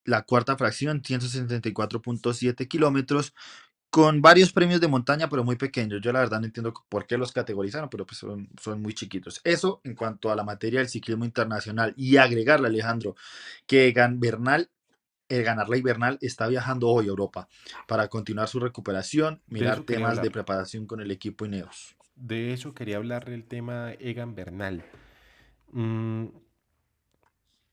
la 0.05 0.23
cuarta 0.23 0.57
fracción, 0.57 1.03
174.7 1.03 2.67
kilómetros, 2.67 3.33
con 3.91 4.21
varios 4.21 4.53
premios 4.53 4.81
de 4.81 4.89
montaña, 4.89 5.29
pero 5.29 5.45
muy 5.45 5.57
pequeños. 5.57 6.01
Yo 6.03 6.13
la 6.13 6.21
verdad 6.21 6.41
no 6.41 6.47
entiendo 6.47 6.75
por 6.89 7.07
qué 7.07 7.17
los 7.17 7.33
categorizaron, 7.33 7.89
pero 7.89 8.05
pues 8.07 8.19
son, 8.19 8.83
muy 8.83 8.93
chiquitos. 8.93 9.41
Eso 9.45 9.81
en 9.85 9.95
cuanto 9.95 10.31
a 10.31 10.37
la 10.37 10.45
materia 10.45 10.81
del 10.81 10.89
ciclismo 10.89 11.25
internacional. 11.25 11.95
Y 11.97 12.17
agregarle, 12.19 12.69
Alejandro, 12.69 13.17
que 13.67 13.87
Egan 13.89 14.21
Bernal 14.21 14.71
el 15.29 15.43
ganar 15.43 15.69
la 15.69 15.77
invernal 15.77 16.19
está 16.21 16.47
viajando 16.47 16.89
hoy 16.89 17.07
a 17.07 17.09
Europa 17.09 17.49
para 17.87 18.09
continuar 18.09 18.49
su 18.49 18.61
recuperación, 18.61 19.43
mirar 19.49 19.83
temas 19.83 20.23
de 20.23 20.31
preparación 20.31 20.87
con 20.87 21.01
el 21.01 21.11
equipo 21.11 21.45
Ineos. 21.47 21.97
De 22.15 22.53
eso 22.53 22.75
quería 22.75 22.97
hablar 22.97 23.29
del 23.29 23.45
tema 23.45 23.93
Egan 23.99 24.35
Bernal. 24.35 24.85
Mm, 25.73 26.27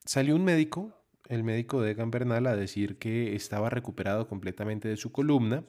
salió 0.03 0.35
un 0.35 0.43
médico, 0.43 0.93
el 1.29 1.43
médico 1.43 1.81
de 1.81 1.91
Egan 1.91 2.11
Bernal, 2.11 2.47
a 2.47 2.55
decir 2.55 2.97
que 2.97 3.35
estaba 3.35 3.69
recuperado 3.69 4.27
completamente 4.27 4.87
de 4.87 4.97
su 4.97 5.11
columna 5.11 5.63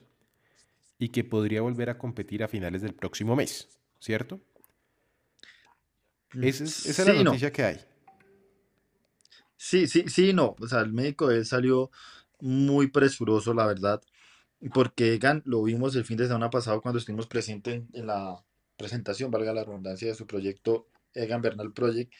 y 0.99 1.11
que 1.11 1.23
podría 1.23 1.63
volver 1.63 1.91
a 1.91 1.99
competir 1.99 2.43
a 2.43 2.49
finales 2.49 2.83
del 2.83 2.95
próximo 2.95 3.37
mes, 3.37 3.69
¿cierto? 4.01 4.41
Mm, 6.33 6.45
Esa 6.45 6.65
es, 6.65 6.87
esa 6.87 7.03
es 7.03 7.09
la 7.09 7.15
no. 7.15 7.25
noticia 7.25 7.53
que 7.53 7.63
hay. 7.63 7.94
Sí, 9.65 9.87
sí, 9.89 10.05
sí, 10.09 10.35
no. 10.35 10.57
O 10.61 10.69
sea, 10.69 10.81
el 10.81 10.93
médico 10.93 11.29
de 11.29 11.39
él 11.39 11.47
salió 11.47 11.91
muy 12.41 12.89
presuroso, 12.89 13.55
la 13.55 13.67
verdad, 13.67 14.03
porque 14.75 15.15
Egan 15.15 15.43
lo 15.47 15.63
vimos 15.63 15.97
el 15.97 16.05
fin 16.05 16.19
de 16.19 16.27
semana 16.27 16.51
pasado 16.51 16.83
cuando 16.83 16.99
estuvimos 16.99 17.27
presentes 17.27 17.83
en, 17.95 18.07
la 18.07 18.45
presentación, 18.77 19.31
valga 19.31 19.55
la 19.55 19.65
redundancia, 19.65 20.09
de 20.09 20.15
su 20.15 20.27
proyecto 20.27 20.89
Egan 21.15 21.43
Bernal 21.43 21.73
Project, 21.73 22.13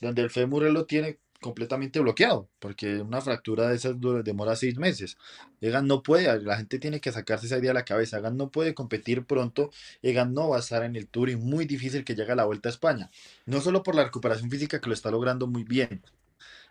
donde 0.00 0.22
el 0.22 0.30
fémur 0.30 0.62
lo 0.70 0.86
tiene 0.86 1.18
completamente 1.40 2.00
bloqueado, 2.00 2.48
porque 2.58 3.02
una 3.02 3.20
fractura 3.20 3.68
de 3.68 3.76
esas 3.76 3.96
demora 4.24 4.56
seis 4.56 4.78
meses. 4.78 5.18
Egan 5.60 5.86
no 5.86 6.02
puede, 6.02 6.40
la 6.42 6.56
gente 6.56 6.78
tiene 6.78 7.00
que 7.00 7.12
sacarse 7.12 7.46
esa 7.46 7.58
idea 7.58 7.70
de 7.70 7.74
la 7.74 7.84
cabeza. 7.84 8.18
Egan 8.18 8.36
no 8.38 8.50
puede 8.50 8.74
competir 8.74 9.26
pronto, 9.26 9.70
Egan 10.02 10.32
no 10.34 10.48
va 10.50 10.56
a 10.56 10.60
estar 10.60 10.82
en 10.84 10.96
el 10.96 11.06
Tour 11.08 11.28
y 11.30 11.36
muy 11.36 11.66
difícil 11.66 12.04
que 12.04 12.14
llegue 12.14 12.32
a 12.32 12.36
la 12.36 12.46
Vuelta 12.46 12.70
a 12.70 12.72
España. 12.72 13.10
No 13.46 13.60
solo 13.60 13.82
por 13.82 13.94
la 13.94 14.04
recuperación 14.04 14.50
física 14.50 14.80
que 14.80 14.88
lo 14.88 14.94
está 14.94 15.10
logrando 15.10 15.46
muy 15.46 15.64
bien, 15.64 16.02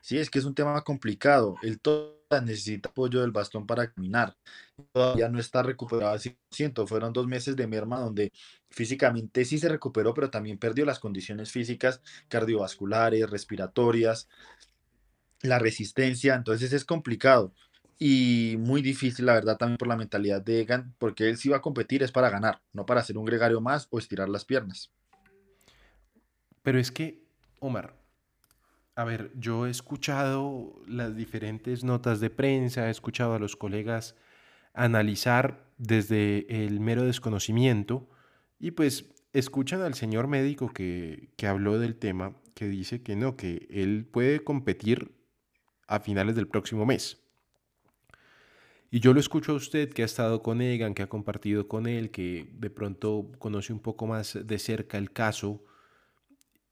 Sí, 0.02 0.18
es 0.18 0.30
que 0.30 0.40
es 0.40 0.46
un 0.46 0.56
tema 0.56 0.82
complicado. 0.82 1.56
Él 1.62 1.80
todavía 1.80 2.42
necesita 2.44 2.90
apoyo 2.90 3.22
del 3.22 3.32
bastón 3.32 3.66
para 3.66 3.92
caminar. 3.92 4.36
Todavía 4.92 5.30
no 5.30 5.40
está 5.40 5.64
recuperado 5.64 6.14
al 6.14 6.20
100%. 6.20 6.88
Fueron 6.88 7.14
dos 7.14 7.28
meses 7.28 7.56
de 7.56 7.68
merma 7.68 8.00
donde 8.00 8.32
físicamente 8.70 9.46
sí 9.46 9.58
se 9.58 9.70
recuperó, 9.70 10.14
pero 10.14 10.30
también 10.30 10.58
perdió 10.58 10.86
las 10.86 11.00
condiciones 11.00 11.52
físicas 11.52 12.02
cardiovasculares, 12.28 13.30
respiratorias, 13.30 14.28
la 15.42 15.60
resistencia. 15.60 16.36
Entonces 16.36 16.74
es 16.74 16.86
complicado 16.86 17.54
y 18.00 18.56
muy 18.60 18.82
difícil, 18.82 19.26
la 19.26 19.34
verdad, 19.34 19.58
también 19.58 19.78
por 19.78 19.88
la 19.88 19.98
mentalidad 19.98 20.42
de 20.42 20.62
Egan, 20.62 20.94
porque 21.00 21.30
él 21.30 21.38
sí 21.38 21.50
va 21.50 21.58
a 21.58 21.62
competir 21.62 22.04
es 22.04 22.12
para 22.12 22.30
ganar, 22.30 22.62
no 22.74 22.86
para 22.86 23.04
ser 23.04 23.18
un 23.18 23.26
gregario 23.26 23.60
más 23.60 23.88
o 23.90 23.98
estirar 23.98 24.30
las 24.30 24.46
piernas. 24.46 24.92
Pero 26.62 26.80
es 26.80 26.92
que, 26.92 27.24
Omar, 27.60 27.96
a 28.98 29.04
ver, 29.04 29.32
yo 29.36 29.68
he 29.68 29.70
escuchado 29.70 30.74
las 30.88 31.16
diferentes 31.16 31.84
notas 31.84 32.20
de 32.20 32.32
prensa, 32.32 32.88
he 32.88 32.90
escuchado 32.90 33.36
a 33.36 33.40
los 33.40 33.56
colegas 33.56 34.16
analizar 34.74 35.70
desde 35.78 36.66
el 36.66 36.80
mero 36.80 37.04
desconocimiento 37.04 38.10
y 38.60 38.72
pues 38.72 39.14
escuchan 39.34 39.84
al 39.84 39.94
señor 39.94 40.28
médico 40.28 40.74
que, 40.74 41.30
que 41.38 41.46
habló 41.46 41.78
del 41.78 41.96
tema, 41.96 42.36
que 42.56 42.68
dice 42.68 43.04
que 43.04 43.16
no, 43.16 43.38
que 43.38 43.68
él 43.70 44.10
puede 44.12 44.44
competir 44.44 45.12
a 45.88 46.00
finales 46.00 46.36
del 46.36 46.48
próximo 46.48 46.88
mes. 46.88 47.22
Y 48.90 49.00
yo 49.00 49.14
lo 49.14 49.20
escucho 49.20 49.52
a 49.52 49.56
usted 49.56 49.94
que 49.94 50.02
ha 50.02 50.06
estado 50.06 50.42
con 50.42 50.60
Egan, 50.60 50.96
que 50.96 51.04
ha 51.04 51.08
compartido 51.08 51.68
con 51.68 51.86
él, 51.86 52.10
que 52.10 52.50
de 52.52 52.72
pronto 52.72 53.32
conoce 53.38 53.74
un 53.74 53.80
poco 53.80 54.08
más 54.08 54.40
de 54.44 54.58
cerca 54.58 54.98
el 54.98 55.12
caso 55.12 55.64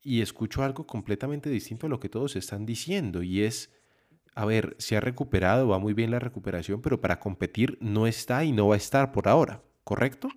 y 0.05 0.21
escucho 0.21 0.63
algo 0.63 0.88
completamente 0.88 1.51
distinto 1.51 1.88
a 1.88 1.91
lo 1.91 2.00
que 2.01 2.09
todos 2.09 2.38
están 2.38 2.65
diciendo 2.67 3.24
y 3.24 3.43
es, 3.43 3.74
a 4.35 4.45
ver, 4.45 4.75
se 4.79 4.97
ha 4.97 5.01
recuperado, 5.01 5.67
va 5.69 5.79
muy 5.79 5.93
bien 5.93 6.12
la 6.12 6.19
recuperación, 6.19 6.81
pero 6.81 7.01
para 7.01 7.19
competir 7.19 7.77
no 7.81 8.07
está 8.07 8.43
y 8.45 8.53
no 8.53 8.69
va 8.69 8.75
a 8.75 8.79
estar 8.79 9.12
por 9.13 9.27
ahora, 9.29 9.63
¿correcto? 9.83 10.29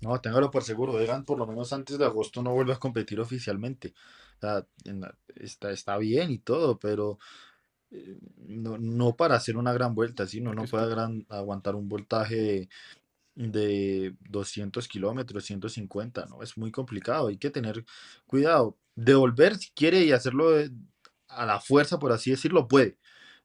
No, 0.00 0.20
téngalo 0.20 0.50
por 0.50 0.62
seguro. 0.64 1.00
Egan 1.00 1.24
por 1.24 1.38
lo 1.38 1.46
menos 1.46 1.72
antes 1.72 1.98
de 1.98 2.04
agosto 2.04 2.42
no 2.42 2.52
vuelve 2.52 2.72
a 2.74 2.78
competir 2.78 3.20
oficialmente. 3.20 3.94
O 4.38 4.40
sea, 4.40 4.66
la- 4.84 5.16
está, 5.34 5.70
está 5.70 5.96
bien 5.98 6.30
y 6.30 6.38
todo, 6.38 6.78
pero 6.78 7.18
eh, 7.90 8.18
no, 8.38 8.78
no 8.78 9.16
para 9.16 9.36
hacer 9.36 9.56
una 9.58 9.72
gran 9.72 9.94
vuelta, 9.94 10.26
¿sí? 10.26 10.40
No, 10.40 10.54
puede 10.68 10.88
gran- 10.90 11.26
aguantar 11.30 11.76
un 11.76 11.88
voltaje 11.88 12.68
de, 13.34 13.58
de 13.60 14.16
200 14.28 14.88
kilómetros, 14.88 15.44
150, 15.44 16.26
¿no? 16.26 16.42
Es 16.42 16.56
muy 16.56 16.70
complicado, 16.72 17.28
hay 17.28 17.38
que 17.38 17.50
tener 17.50 17.84
cuidado. 18.26 18.78
Devolver 18.96 19.56
si 19.56 19.70
quiere 19.72 20.04
y 20.04 20.12
hacerlo 20.12 20.50
a 21.28 21.46
la 21.46 21.60
fuerza, 21.60 21.98
por 21.98 22.12
así 22.12 22.30
decirlo, 22.30 22.68
puede, 22.68 22.98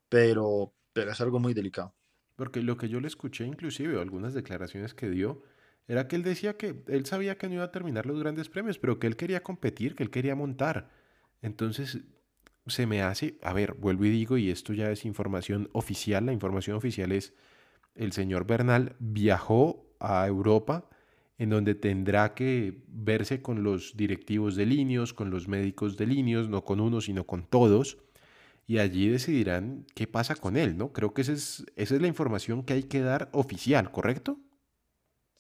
pero, 0.09 0.73
pero 0.93 1.11
es 1.11 1.21
algo 1.21 1.39
muy 1.39 1.53
delicado. 1.53 1.95
porque 2.35 2.61
lo 2.61 2.77
que 2.77 2.89
yo 2.89 2.99
le 3.01 3.07
escuché 3.07 3.45
inclusive, 3.45 3.99
algunas 4.01 4.33
declaraciones 4.33 4.93
que 4.93 5.09
dio, 5.09 5.43
era 5.87 6.07
que 6.07 6.15
él 6.15 6.23
decía 6.23 6.57
que 6.57 6.83
él 6.87 7.05
sabía 7.05 7.37
que 7.37 7.47
no 7.49 7.55
iba 7.55 7.63
a 7.65 7.71
terminar 7.71 8.05
los 8.05 8.19
grandes 8.19 8.49
premios, 8.49 8.79
pero 8.79 8.99
que 8.99 9.07
él 9.07 9.15
quería 9.17 9.43
competir, 9.43 9.95
que 9.95 10.03
él 10.03 10.11
quería 10.11 10.35
montar. 10.35 10.89
Entonces, 11.41 11.99
se 12.67 12.85
me 12.87 13.01
hace, 13.01 13.37
a 13.41 13.53
ver, 13.53 13.73
vuelvo 13.75 14.05
y 14.05 14.09
digo, 14.11 14.37
y 14.37 14.51
esto 14.51 14.73
ya 14.73 14.91
es 14.91 15.05
información 15.05 15.69
oficial, 15.73 16.25
la 16.27 16.33
información 16.33 16.77
oficial 16.77 17.11
es 17.11 17.33
el 17.95 18.11
señor 18.11 18.45
Bernal 18.45 18.95
viajó 18.99 19.85
a 19.99 20.25
Europa 20.27 20.89
en 21.37 21.49
donde 21.49 21.73
tendrá 21.73 22.33
que 22.33 22.83
verse 22.87 23.41
con 23.41 23.63
los 23.63 23.95
directivos 23.95 24.55
de 24.55 24.65
Linios, 24.65 25.13
con 25.13 25.31
los 25.31 25.47
médicos 25.47 25.95
de 25.95 26.05
Linios, 26.05 26.49
no 26.49 26.65
con 26.65 26.81
uno, 26.81 26.99
sino 26.99 27.25
con 27.25 27.43
todos, 27.43 27.97
y 28.67 28.77
allí 28.79 29.07
decidirán 29.07 29.87
qué 29.95 30.05
pasa 30.05 30.35
con 30.35 30.57
él, 30.57 30.77
¿no? 30.77 30.91
Creo 30.91 31.13
que 31.13 31.21
esa 31.21 31.31
es, 31.31 31.65
esa 31.77 31.95
es 31.95 32.01
la 32.01 32.07
información 32.07 32.63
que 32.63 32.73
hay 32.73 32.83
que 32.83 33.01
dar 33.01 33.29
oficial, 33.31 33.89
¿correcto? 33.89 34.37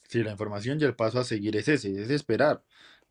Sí, 0.07 0.23
la 0.23 0.31
información 0.31 0.79
y 0.81 0.85
el 0.85 0.95
paso 0.95 1.19
a 1.19 1.23
seguir 1.23 1.55
es 1.57 1.67
ese, 1.67 2.01
es 2.01 2.09
esperar. 2.09 2.63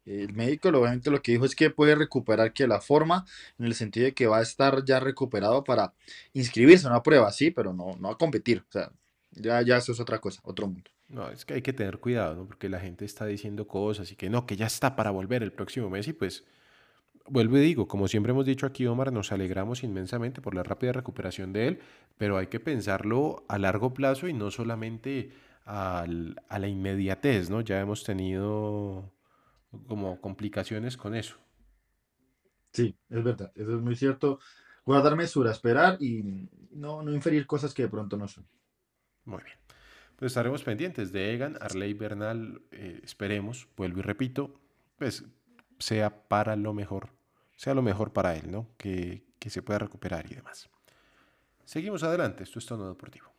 El 0.04 0.33
médico 0.33 0.71
obviamente 0.71 1.11
lo 1.11 1.21
que 1.23 1.33
dijo 1.33 1.45
es 1.45 1.54
que 1.54 1.71
puede 1.71 1.95
recuperar 1.95 2.52
que 2.54 2.66
la 2.66 2.80
forma, 2.80 3.26
en 3.59 3.66
el 3.66 3.75
sentido 3.75 4.07
de 4.07 4.14
que 4.14 4.26
va 4.26 4.38
a 4.38 4.42
estar 4.42 4.85
ya 4.85 4.99
recuperado 4.99 5.62
para 5.62 5.95
inscribirse 6.33 6.87
a 6.87 6.90
una 6.90 7.02
prueba, 7.02 7.30
sí, 7.30 7.50
pero 7.50 7.75
no, 7.75 7.97
no 8.00 8.11
a 8.11 8.18
competir. 8.18 8.64
O 8.68 8.73
sea, 8.73 8.90
ya, 9.30 9.62
ya 9.62 9.76
eso 9.78 9.92
es 9.92 10.00
otra 10.00 10.20
cosa, 10.20 10.40
otro 10.44 10.66
mundo. 10.66 10.90
No, 11.08 11.28
es 11.30 11.44
que 11.47 11.54
hay 11.54 11.62
que 11.62 11.73
tener 11.73 11.99
cuidado, 12.00 12.35
¿no? 12.37 12.47
Porque 12.47 12.68
la 12.68 12.80
gente 12.80 13.04
está 13.06 13.25
diciendo 13.25 13.66
cosas 13.66 14.12
y 14.12 14.16
que 14.16 14.28
no, 14.28 14.44
que 14.47 14.56
ya 14.56 14.66
está 14.66 14.94
para 14.94 15.11
volver 15.11 15.42
el 15.42 15.52
próximo 15.52 15.88
mes 15.88 16.06
y 16.08 16.12
pues 16.12 16.44
vuelvo 17.26 17.58
y 17.58 17.62
digo, 17.62 17.88
como 17.88 18.08
siempre 18.08 18.32
hemos 18.32 18.47
dicho 18.47 18.66
aquí, 18.66 18.87
Omar, 18.87 19.12
nos 19.12 19.32
alegramos 19.32 19.85
inmensamente 19.85 20.42
por 20.42 20.54
la 20.54 20.64
rápida 20.64 20.92
recuperación 20.92 21.52
de 21.52 21.68
él, 21.68 21.80
pero 22.18 22.38
hay 22.38 22.49
que 22.49 22.61
pensarlo 22.61 23.44
a 23.49 23.58
largo 23.58 23.94
plazo 23.94 24.28
y 24.28 24.35
no 24.35 24.50
solamente 24.50 25.32
al- 25.66 26.42
a 26.49 26.58
la 26.61 26.68
inmediatez, 26.68 27.50
¿no? 27.50 27.62
Ya 27.62 27.80
hemos 27.80 28.04
tenido 28.04 29.12
como 29.88 30.20
complicaciones 30.20 30.97
con 30.99 31.14
eso. 31.16 31.37
Sí, 32.73 32.97
es 33.11 33.25
verdad, 33.25 33.52
eso 33.54 33.75
es 33.76 33.82
muy 33.82 33.97
cierto. 33.97 34.38
Guardar 34.85 35.16
mesura, 35.16 35.50
esperar 35.52 35.97
y 36.00 36.49
no, 36.70 37.02
no 37.02 37.12
inferir 37.12 37.47
cosas 37.47 37.75
que 37.75 37.82
de 37.82 37.88
pronto 37.88 38.16
no 38.16 38.28
son. 38.28 38.47
Muy 39.28 39.42
bien. 39.44 39.58
Pues 40.16 40.30
estaremos 40.30 40.64
pendientes 40.64 41.12
de 41.12 41.35
Egan, 41.35 41.58
Arley 41.61 41.92
Bernal, 41.92 42.62
eh, 42.70 42.99
esperemos, 43.04 43.68
vuelvo 43.76 43.99
y 43.99 44.02
repito, 44.02 44.58
pues 44.97 45.25
sea 45.78 46.26
para 46.28 46.56
lo 46.56 46.73
mejor, 46.73 47.11
sea 47.54 47.75
lo 47.75 47.82
mejor 47.82 48.14
para 48.14 48.35
él, 48.35 48.50
¿no? 48.50 48.70
Que, 48.78 49.23
que 49.38 49.50
se 49.50 49.62
pueda 49.62 49.80
recuperar 49.80 50.25
y 50.32 50.35
demás. 50.35 50.70
Seguimos 51.66 52.02
adelante, 52.02 52.42
esto 52.42 52.58
es 52.58 52.64
Tono 52.64 52.88
Deportivo. 52.88 53.30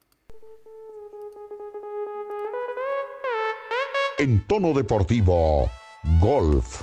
En 4.19 4.45
tono 4.45 4.73
deportivo, 4.73 5.71
golf. 6.21 6.81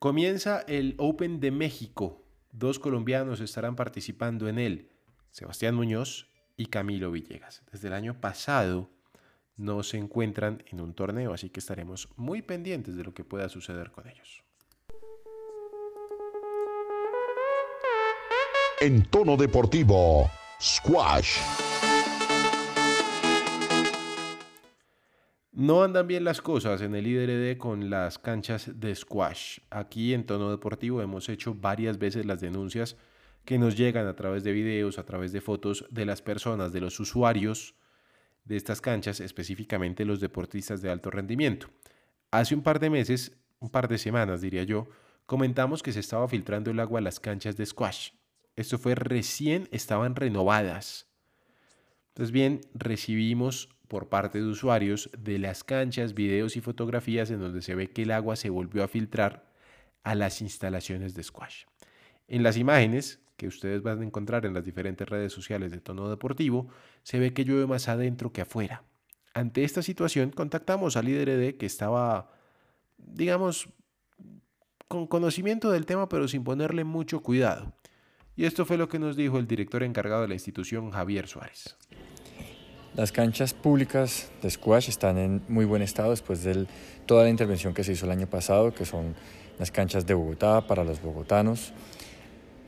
Comienza 0.00 0.62
el 0.66 0.96
Open 0.98 1.38
de 1.38 1.52
México. 1.52 2.22
Dos 2.52 2.78
colombianos 2.78 3.40
estarán 3.40 3.76
participando 3.76 4.46
en 4.46 4.58
él, 4.58 4.90
Sebastián 5.30 5.74
Muñoz 5.74 6.28
y 6.58 6.66
Camilo 6.66 7.10
Villegas. 7.10 7.62
Desde 7.72 7.88
el 7.88 7.94
año 7.94 8.20
pasado 8.20 8.90
no 9.56 9.82
se 9.82 9.96
encuentran 9.96 10.62
en 10.66 10.82
un 10.82 10.92
torneo, 10.92 11.32
así 11.32 11.48
que 11.48 11.60
estaremos 11.60 12.10
muy 12.16 12.42
pendientes 12.42 12.94
de 12.94 13.04
lo 13.04 13.14
que 13.14 13.24
pueda 13.24 13.48
suceder 13.48 13.90
con 13.90 14.06
ellos. 14.06 14.44
En 18.82 19.04
tono 19.06 19.38
deportivo, 19.38 20.30
squash. 20.60 21.38
No 25.54 25.82
andan 25.82 26.06
bien 26.06 26.24
las 26.24 26.40
cosas 26.40 26.80
en 26.80 26.94
el 26.94 27.06
IDRD 27.06 27.58
con 27.58 27.90
las 27.90 28.18
canchas 28.18 28.70
de 28.80 28.94
squash. 28.94 29.58
Aquí 29.68 30.14
en 30.14 30.24
Tono 30.24 30.50
Deportivo 30.50 31.02
hemos 31.02 31.28
hecho 31.28 31.54
varias 31.54 31.98
veces 31.98 32.24
las 32.24 32.40
denuncias 32.40 32.96
que 33.44 33.58
nos 33.58 33.76
llegan 33.76 34.06
a 34.06 34.16
través 34.16 34.44
de 34.44 34.52
videos, 34.52 34.98
a 34.98 35.04
través 35.04 35.30
de 35.30 35.42
fotos 35.42 35.84
de 35.90 36.06
las 36.06 36.22
personas, 36.22 36.72
de 36.72 36.80
los 36.80 36.98
usuarios 37.00 37.74
de 38.46 38.56
estas 38.56 38.80
canchas, 38.80 39.20
específicamente 39.20 40.06
los 40.06 40.20
deportistas 40.20 40.80
de 40.80 40.90
alto 40.90 41.10
rendimiento. 41.10 41.68
Hace 42.30 42.54
un 42.54 42.62
par 42.62 42.80
de 42.80 42.88
meses, 42.88 43.36
un 43.60 43.68
par 43.68 43.88
de 43.88 43.98
semanas 43.98 44.40
diría 44.40 44.62
yo, 44.62 44.88
comentamos 45.26 45.82
que 45.82 45.92
se 45.92 46.00
estaba 46.00 46.26
filtrando 46.28 46.70
el 46.70 46.80
agua 46.80 47.00
a 47.00 47.02
las 47.02 47.20
canchas 47.20 47.58
de 47.58 47.66
squash. 47.66 48.12
Esto 48.56 48.78
fue 48.78 48.94
recién, 48.94 49.68
estaban 49.70 50.16
renovadas. 50.16 51.12
Entonces 52.08 52.32
bien, 52.32 52.62
recibimos 52.72 53.68
por 53.92 54.08
parte 54.08 54.38
de 54.38 54.46
usuarios 54.46 55.10
de 55.18 55.38
las 55.38 55.64
canchas, 55.64 56.14
videos 56.14 56.56
y 56.56 56.62
fotografías 56.62 57.30
en 57.30 57.40
donde 57.40 57.60
se 57.60 57.74
ve 57.74 57.90
que 57.90 58.04
el 58.04 58.10
agua 58.10 58.36
se 58.36 58.48
volvió 58.48 58.82
a 58.82 58.88
filtrar 58.88 59.44
a 60.02 60.14
las 60.14 60.40
instalaciones 60.40 61.12
de 61.12 61.22
squash. 61.22 61.64
En 62.26 62.42
las 62.42 62.56
imágenes 62.56 63.20
que 63.36 63.46
ustedes 63.46 63.82
van 63.82 64.00
a 64.00 64.04
encontrar 64.06 64.46
en 64.46 64.54
las 64.54 64.64
diferentes 64.64 65.06
redes 65.06 65.34
sociales 65.34 65.72
de 65.72 65.82
tono 65.82 66.08
deportivo, 66.08 66.68
se 67.02 67.18
ve 67.18 67.34
que 67.34 67.44
llueve 67.44 67.66
más 67.66 67.86
adentro 67.86 68.32
que 68.32 68.40
afuera. 68.40 68.82
Ante 69.34 69.62
esta 69.62 69.82
situación, 69.82 70.30
contactamos 70.30 70.96
al 70.96 71.04
líder 71.04 71.36
de 71.36 71.58
que 71.58 71.66
estaba, 71.66 72.32
digamos, 72.96 73.68
con 74.88 75.06
conocimiento 75.06 75.70
del 75.70 75.84
tema, 75.84 76.08
pero 76.08 76.28
sin 76.28 76.44
ponerle 76.44 76.84
mucho 76.84 77.20
cuidado. 77.20 77.74
Y 78.36 78.46
esto 78.46 78.64
fue 78.64 78.78
lo 78.78 78.88
que 78.88 78.98
nos 78.98 79.16
dijo 79.16 79.38
el 79.38 79.46
director 79.46 79.82
encargado 79.82 80.22
de 80.22 80.28
la 80.28 80.34
institución, 80.34 80.90
Javier 80.92 81.28
Suárez. 81.28 81.76
Las 82.94 83.10
canchas 83.10 83.54
públicas 83.54 84.30
de 84.42 84.50
squash 84.50 84.90
están 84.90 85.16
en 85.16 85.42
muy 85.48 85.64
buen 85.64 85.80
estado 85.80 86.10
después 86.10 86.44
de 86.44 86.66
toda 87.06 87.24
la 87.24 87.30
intervención 87.30 87.72
que 87.72 87.84
se 87.84 87.92
hizo 87.92 88.04
el 88.04 88.12
año 88.12 88.26
pasado, 88.26 88.74
que 88.74 88.84
son 88.84 89.14
las 89.58 89.70
canchas 89.70 90.06
de 90.06 90.12
Bogotá 90.12 90.66
para 90.66 90.84
los 90.84 91.00
bogotanos, 91.00 91.72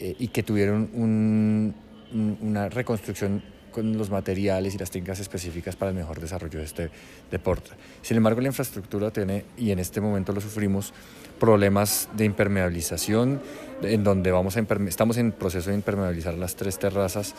eh, 0.00 0.16
y 0.18 0.28
que 0.28 0.42
tuvieron 0.42 0.88
un- 0.94 1.74
un- 2.12 2.38
una 2.40 2.70
reconstrucción 2.70 3.42
con 3.70 3.98
los 3.98 4.08
materiales 4.08 4.74
y 4.74 4.78
las 4.78 4.90
técnicas 4.90 5.18
específicas 5.20 5.76
para 5.76 5.90
el 5.90 5.96
mejor 5.96 6.20
desarrollo 6.20 6.60
de 6.60 6.64
este 6.64 6.90
deporte. 7.30 7.72
Sin 8.02 8.16
embargo, 8.16 8.40
la 8.40 8.46
infraestructura 8.48 9.10
tiene, 9.10 9.44
y 9.58 9.72
en 9.72 9.78
este 9.78 10.00
momento 10.00 10.32
lo 10.32 10.40
sufrimos, 10.40 10.94
problemas 11.38 12.08
de 12.16 12.24
impermeabilización, 12.24 13.42
en 13.82 14.04
donde 14.04 14.30
vamos 14.30 14.56
a 14.56 14.60
estamos 14.88 15.16
en 15.18 15.32
proceso 15.32 15.70
de 15.70 15.76
impermeabilizar 15.76 16.34
las 16.34 16.54
tres 16.54 16.78
terrazas 16.78 17.34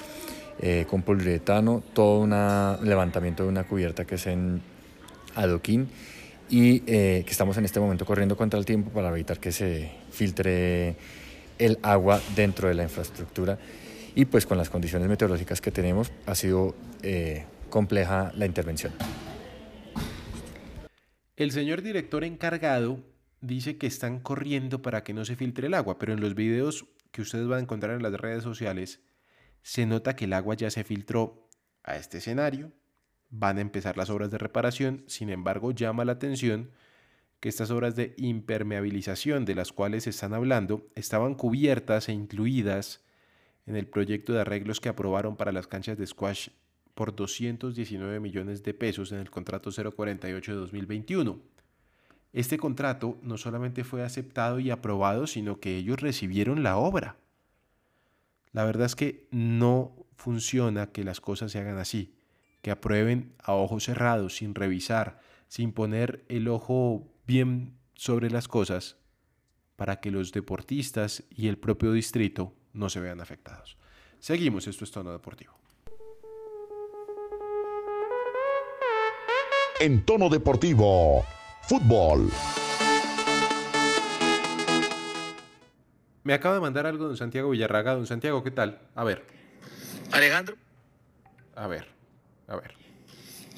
eh, 0.60 0.86
con 0.89 1.02
poliuretano, 1.02 1.84
todo 1.94 2.20
un 2.22 2.30
levantamiento 2.88 3.44
de 3.44 3.50
una 3.50 3.65
cubierta 3.65 4.06
que 4.06 4.15
es 4.15 4.28
en 4.28 4.62
adoquín 5.36 5.89
y 6.50 6.84
eh, 6.88 7.24
que 7.26 7.32
estamos 7.32 7.58
en 7.58 7.65
este 7.65 7.80
momento 7.80 8.06
corriendo 8.06 8.38
contra 8.38 8.60
el 8.60 8.65
tiempo 8.65 8.91
para 8.91 9.10
evitar 9.10 9.39
que 9.39 9.52
se 9.52 9.91
filtre 10.12 10.96
el 11.58 11.80
agua 11.82 12.22
dentro 12.36 12.68
de 12.68 12.76
la 12.76 12.84
infraestructura 12.84 13.58
y 14.15 14.26
pues 14.26 14.46
con 14.46 14.58
las 14.58 14.70
condiciones 14.70 15.10
meteorológicas 15.10 15.60
que 15.60 15.72
tenemos 15.72 16.12
ha 16.26 16.36
sido 16.36 16.76
eh, 17.04 17.46
compleja 17.70 18.32
la 18.36 18.46
intervención. 18.46 18.94
El 21.36 21.52
señor 21.52 21.82
director 21.82 22.24
encargado 22.24 23.00
dice 23.41 23.78
que 23.78 23.88
están 23.88 24.20
corriendo 24.20 24.82
para 24.82 25.04
que 25.04 25.13
no 25.13 25.26
se 25.26 25.36
filtre 25.36 25.68
el 25.68 25.74
agua, 25.74 26.00
pero 26.00 26.13
en 26.13 26.22
los 26.22 26.34
videos 26.34 26.86
que 27.12 27.22
ustedes 27.22 27.48
van 27.48 27.60
a 27.60 27.62
encontrar 27.63 27.96
en 27.96 28.04
las 28.04 28.13
redes 28.13 28.44
sociales 28.44 29.02
se 29.65 29.88
nota 29.88 30.15
que 30.15 30.25
el 30.25 30.34
agua 30.34 30.54
ya 30.54 30.69
se 30.69 30.84
filtró 30.84 31.49
a 31.84 31.95
este 31.95 32.19
escenario, 32.19 32.71
van 33.32 33.58
a 33.58 33.62
empezar 33.62 33.97
las 33.97 34.12
obras 34.12 34.30
de 34.30 34.38
reparación, 34.38 35.04
sin 35.08 35.32
embargo 35.32 35.71
llama 35.71 36.06
la 36.06 36.12
atención 36.12 36.69
que 37.39 37.49
estas 37.49 37.71
obras 37.71 37.95
de 37.95 38.13
impermeabilización 38.17 39.43
de 39.43 39.56
las 39.56 39.73
cuales 39.73 40.06
están 40.06 40.36
hablando 40.36 40.88
estaban 40.93 41.34
cubiertas 41.34 42.10
e 42.10 42.13
incluidas 42.13 43.04
en 43.65 43.75
el 43.75 43.88
proyecto 43.88 44.34
de 44.34 44.41
arreglos 44.41 44.80
que 44.80 44.89
aprobaron 44.89 45.36
para 45.36 45.51
las 45.51 45.65
canchas 45.65 45.97
de 45.97 46.06
squash 46.06 46.49
por 46.93 47.15
219 47.15 48.19
millones 48.19 48.62
de 48.62 48.75
pesos 48.75 49.12
en 49.13 49.17
el 49.17 49.32
contrato 49.32 49.71
048 49.71 50.51
de 50.51 50.58
2021. 50.60 51.39
Este 52.34 52.60
contrato 52.60 53.17
no 53.23 53.36
solamente 53.39 53.84
fue 53.84 54.04
aceptado 54.04 54.60
y 54.60 54.69
aprobado, 54.69 55.25
sino 55.25 55.60
que 55.60 55.75
ellos 55.75 55.99
recibieron 55.99 56.62
la 56.62 56.78
obra. 56.78 57.17
La 58.56 58.63
verdad 58.63 58.86
es 58.86 58.96
que 58.96 59.28
no 59.32 60.08
funciona 60.15 60.94
que 60.94 61.04
las 61.04 61.20
cosas 61.20 61.52
se 61.52 61.60
hagan 61.60 61.78
así, 61.78 62.15
que 62.62 62.72
aprueben 62.72 63.34
a 63.44 63.52
ojos 63.52 63.84
cerrados, 63.84 64.38
sin 64.38 64.56
revisar, 64.56 65.20
sin 65.50 65.74
poner 65.74 66.24
el 66.30 66.48
ojo 66.48 67.06
bien 67.28 67.76
sobre 67.96 68.32
las 68.32 68.48
cosas, 68.48 68.96
para 69.76 70.00
que 70.00 70.10
los 70.10 70.32
deportistas 70.32 71.26
y 71.30 71.50
el 71.50 71.58
propio 71.58 71.91
distrito 71.91 72.54
no 72.72 72.88
se 72.88 73.02
vean 73.02 73.20
afectados. 73.20 73.78
Seguimos, 74.20 74.68
esto 74.68 74.86
es 74.86 74.91
Tono 74.91 75.12
Deportivo. 75.12 75.52
En 79.82 80.06
tono 80.06 80.30
deportivo, 80.30 81.26
fútbol. 81.63 82.32
Me 86.26 86.34
acaba 86.34 86.56
de 86.56 86.62
mandar 86.62 86.88
algo 86.88 87.06
don 87.06 87.16
Santiago 87.16 87.52
Villarraga. 87.52 87.94
Don 87.94 88.08
Santiago, 88.08 88.44
¿qué 88.44 88.50
tal? 88.50 88.82
A 88.96 89.04
ver, 89.04 89.24
Alejandro, 90.12 90.58
a 91.56 91.68
ver, 91.68 91.88
a 92.48 92.56
ver. 92.56 92.74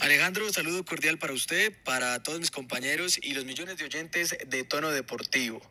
Alejandro, 0.02 0.52
saludo 0.52 0.84
cordial 0.84 1.18
para 1.18 1.32
usted, 1.32 1.74
para 1.86 2.22
todos 2.22 2.42
mis 2.42 2.52
compañeros 2.52 3.20
y 3.24 3.34
los 3.34 3.46
millones 3.46 3.78
de 3.78 3.86
oyentes 3.86 4.38
de 4.46 4.64
tono 4.66 4.92
deportivo. 4.92 5.62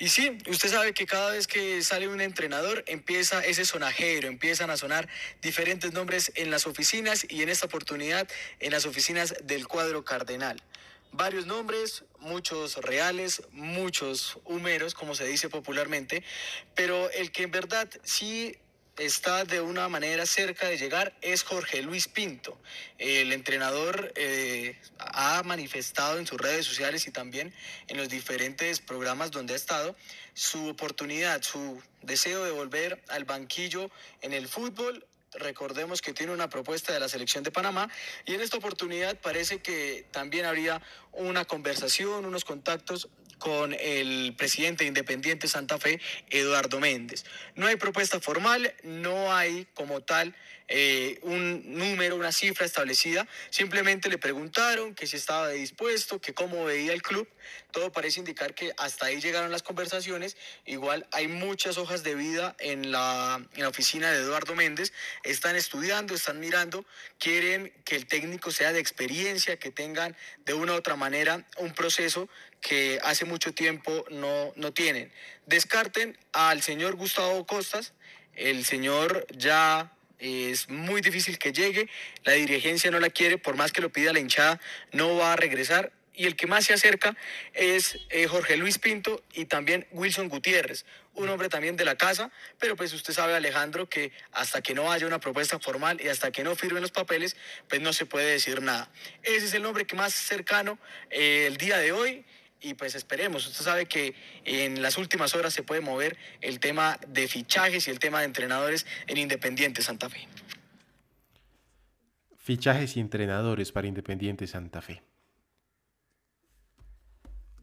Y 0.00 0.08
sí, 0.08 0.36
usted 0.48 0.68
sabe 0.68 0.92
que 0.94 1.06
cada 1.06 1.30
vez 1.30 1.46
que 1.46 1.80
sale 1.82 2.08
un 2.08 2.20
entrenador 2.20 2.82
empieza 2.88 3.44
ese 3.44 3.64
sonajero, 3.64 4.26
empiezan 4.26 4.68
a 4.70 4.76
sonar 4.76 5.08
diferentes 5.42 5.92
nombres 5.92 6.32
en 6.34 6.50
las 6.50 6.66
oficinas 6.66 7.24
y 7.28 7.42
en 7.42 7.50
esta 7.50 7.66
oportunidad 7.66 8.28
en 8.58 8.72
las 8.72 8.84
oficinas 8.84 9.36
del 9.44 9.68
cuadro 9.68 10.04
cardenal. 10.04 10.60
Varios 11.12 11.44
nombres, 11.44 12.04
muchos 12.20 12.76
reales, 12.76 13.42
muchos 13.50 14.38
humeros, 14.44 14.94
como 14.94 15.14
se 15.14 15.26
dice 15.26 15.50
popularmente, 15.50 16.24
pero 16.74 17.10
el 17.10 17.30
que 17.30 17.42
en 17.42 17.50
verdad 17.50 17.86
sí 18.02 18.56
está 18.96 19.44
de 19.44 19.60
una 19.60 19.90
manera 19.90 20.24
cerca 20.24 20.68
de 20.68 20.78
llegar 20.78 21.14
es 21.20 21.42
Jorge 21.42 21.82
Luis 21.82 22.08
Pinto. 22.08 22.58
El 22.96 23.32
entrenador 23.32 24.12
eh, 24.16 24.78
ha 24.98 25.42
manifestado 25.42 26.18
en 26.18 26.26
sus 26.26 26.40
redes 26.40 26.64
sociales 26.64 27.06
y 27.06 27.10
también 27.10 27.52
en 27.88 27.98
los 27.98 28.08
diferentes 28.08 28.80
programas 28.80 29.30
donde 29.30 29.52
ha 29.52 29.56
estado 29.56 29.94
su 30.32 30.66
oportunidad, 30.68 31.42
su 31.42 31.82
deseo 32.00 32.42
de 32.44 32.52
volver 32.52 33.02
al 33.08 33.26
banquillo 33.26 33.90
en 34.22 34.32
el 34.32 34.48
fútbol 34.48 35.06
Recordemos 35.34 36.02
que 36.02 36.12
tiene 36.12 36.32
una 36.32 36.48
propuesta 36.48 36.92
de 36.92 37.00
la 37.00 37.08
selección 37.08 37.42
de 37.42 37.50
Panamá 37.50 37.88
y 38.26 38.34
en 38.34 38.40
esta 38.40 38.58
oportunidad 38.58 39.18
parece 39.18 39.60
que 39.60 40.06
también 40.10 40.44
habría 40.44 40.82
una 41.12 41.44
conversación, 41.44 42.24
unos 42.24 42.44
contactos 42.44 43.08
con 43.38 43.74
el 43.74 44.34
presidente 44.36 44.84
independiente 44.84 45.48
Santa 45.48 45.78
Fe, 45.78 46.00
Eduardo 46.30 46.78
Méndez. 46.78 47.24
No 47.56 47.66
hay 47.66 47.76
propuesta 47.76 48.20
formal, 48.20 48.72
no 48.84 49.34
hay 49.34 49.66
como 49.74 50.00
tal 50.00 50.34
eh, 50.74 51.18
un 51.20 51.76
número, 51.76 52.16
una 52.16 52.32
cifra 52.32 52.64
establecida. 52.64 53.28
Simplemente 53.50 54.08
le 54.08 54.16
preguntaron 54.16 54.94
que 54.94 55.06
si 55.06 55.16
estaba 55.16 55.50
dispuesto, 55.50 56.18
que 56.18 56.32
cómo 56.32 56.64
veía 56.64 56.94
el 56.94 57.02
club. 57.02 57.28
Todo 57.72 57.92
parece 57.92 58.20
indicar 58.20 58.54
que 58.54 58.72
hasta 58.78 59.04
ahí 59.04 59.20
llegaron 59.20 59.52
las 59.52 59.62
conversaciones. 59.62 60.34
Igual 60.64 61.06
hay 61.12 61.28
muchas 61.28 61.76
hojas 61.76 62.04
de 62.04 62.14
vida 62.14 62.56
en 62.58 62.90
la, 62.90 63.46
en 63.52 63.62
la 63.62 63.68
oficina 63.68 64.10
de 64.12 64.20
Eduardo 64.20 64.54
Méndez. 64.54 64.94
Están 65.24 65.56
estudiando, 65.56 66.14
están 66.14 66.40
mirando, 66.40 66.86
quieren 67.18 67.70
que 67.84 67.96
el 67.96 68.06
técnico 68.06 68.50
sea 68.50 68.72
de 68.72 68.80
experiencia, 68.80 69.58
que 69.58 69.70
tengan 69.70 70.16
de 70.46 70.54
una 70.54 70.72
u 70.72 70.76
otra 70.76 70.96
manera 70.96 71.46
un 71.58 71.74
proceso 71.74 72.30
que 72.62 72.98
hace 73.02 73.26
mucho 73.26 73.52
tiempo 73.52 74.06
no, 74.10 74.54
no 74.56 74.72
tienen. 74.72 75.12
Descarten 75.44 76.16
al 76.32 76.62
señor 76.62 76.96
Gustavo 76.96 77.46
Costas, 77.46 77.92
el 78.34 78.64
señor 78.64 79.26
ya 79.36 79.92
es 80.22 80.68
muy 80.68 81.00
difícil 81.00 81.36
que 81.36 81.52
llegue, 81.52 81.88
la 82.22 82.32
dirigencia 82.32 82.90
no 82.90 83.00
la 83.00 83.10
quiere, 83.10 83.38
por 83.38 83.56
más 83.56 83.72
que 83.72 83.80
lo 83.80 83.90
pida 83.90 84.12
la 84.12 84.20
hinchada, 84.20 84.60
no 84.92 85.16
va 85.16 85.32
a 85.32 85.36
regresar. 85.36 85.92
Y 86.14 86.26
el 86.26 86.36
que 86.36 86.46
más 86.46 86.66
se 86.66 86.74
acerca 86.74 87.16
es 87.54 87.98
eh, 88.10 88.26
Jorge 88.26 88.56
Luis 88.58 88.78
Pinto 88.78 89.24
y 89.32 89.46
también 89.46 89.86
Wilson 89.92 90.28
Gutiérrez, 90.28 90.84
un 91.14 91.28
hombre 91.30 91.48
también 91.48 91.74
de 91.74 91.86
la 91.86 91.96
casa, 91.96 92.30
pero 92.58 92.76
pues 92.76 92.92
usted 92.92 93.14
sabe 93.14 93.34
Alejandro 93.34 93.88
que 93.88 94.12
hasta 94.30 94.60
que 94.60 94.74
no 94.74 94.92
haya 94.92 95.06
una 95.06 95.20
propuesta 95.20 95.58
formal 95.58 96.00
y 96.02 96.08
hasta 96.08 96.30
que 96.30 96.44
no 96.44 96.54
firmen 96.54 96.82
los 96.82 96.92
papeles, 96.92 97.34
pues 97.66 97.80
no 97.80 97.94
se 97.94 98.04
puede 98.04 98.30
decir 98.30 98.60
nada. 98.60 98.90
Ese 99.22 99.46
es 99.46 99.54
el 99.54 99.62
nombre 99.62 99.86
que 99.86 99.96
más 99.96 100.12
cercano 100.12 100.78
eh, 101.10 101.46
el 101.46 101.56
día 101.56 101.78
de 101.78 101.92
hoy 101.92 102.24
y 102.62 102.74
pues 102.74 102.94
esperemos. 102.94 103.46
Usted 103.46 103.64
sabe 103.64 103.86
que 103.86 104.14
en 104.44 104.82
las 104.82 104.96
últimas 104.96 105.34
horas 105.34 105.52
se 105.52 105.62
puede 105.62 105.80
mover 105.80 106.16
el 106.40 106.60
tema 106.60 106.98
de 107.08 107.28
fichajes 107.28 107.88
y 107.88 107.90
el 107.90 107.98
tema 107.98 108.20
de 108.20 108.26
entrenadores 108.26 108.86
en 109.06 109.18
Independiente 109.18 109.82
Santa 109.82 110.08
Fe. 110.08 110.28
Fichajes 112.36 112.96
y 112.96 113.00
entrenadores 113.00 113.72
para 113.72 113.86
Independiente 113.86 114.46
Santa 114.46 114.80
Fe. 114.80 115.02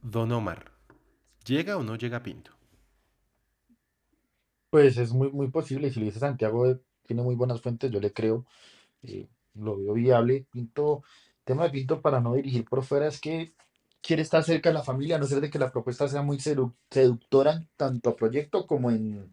Don 0.02 0.32
Omar, 0.32 0.72
¿llega 1.46 1.78
o 1.78 1.84
no 1.84 1.96
llega 1.96 2.24
Pinto? 2.24 2.52
Pues 4.70 4.98
es 4.98 5.12
muy, 5.12 5.32
muy 5.32 5.50
posible. 5.50 5.90
Si 5.92 6.00
lo 6.00 6.06
dice 6.06 6.20
Santiago, 6.20 6.70
eh, 6.70 6.80
tiene 7.06 7.22
muy 7.22 7.36
buenas 7.36 7.60
fuentes, 7.62 7.92
yo 7.92 8.00
le 8.00 8.14
creo. 8.14 8.46
eh, 9.04 9.28
lo 9.56 9.78
veo 9.78 9.94
viable. 9.94 10.46
Pinto, 10.52 11.04
tema 11.44 11.64
de 11.64 11.72
Pinto 11.72 12.02
para 12.02 12.22
no 12.22 12.36
dirigir 12.36 12.66
por 12.66 12.84
fuera 12.84 13.08
es 13.08 13.20
que 13.20 13.54
quiere 14.02 14.22
estar 14.24 14.44
cerca 14.44 14.70
de 14.70 14.76
la 14.76 14.84
familia, 14.84 15.16
a 15.18 15.20
no 15.20 15.26
ser 15.26 15.42
de 15.42 15.50
que 15.50 15.60
la 15.60 15.72
propuesta 15.72 16.08
sea 16.08 16.22
muy 16.22 16.38
sedu- 16.38 16.74
seductora 16.90 17.66
tanto 17.78 18.10
a 18.12 18.16
proyecto 18.16 18.66
como 18.68 18.92
en 18.92 19.32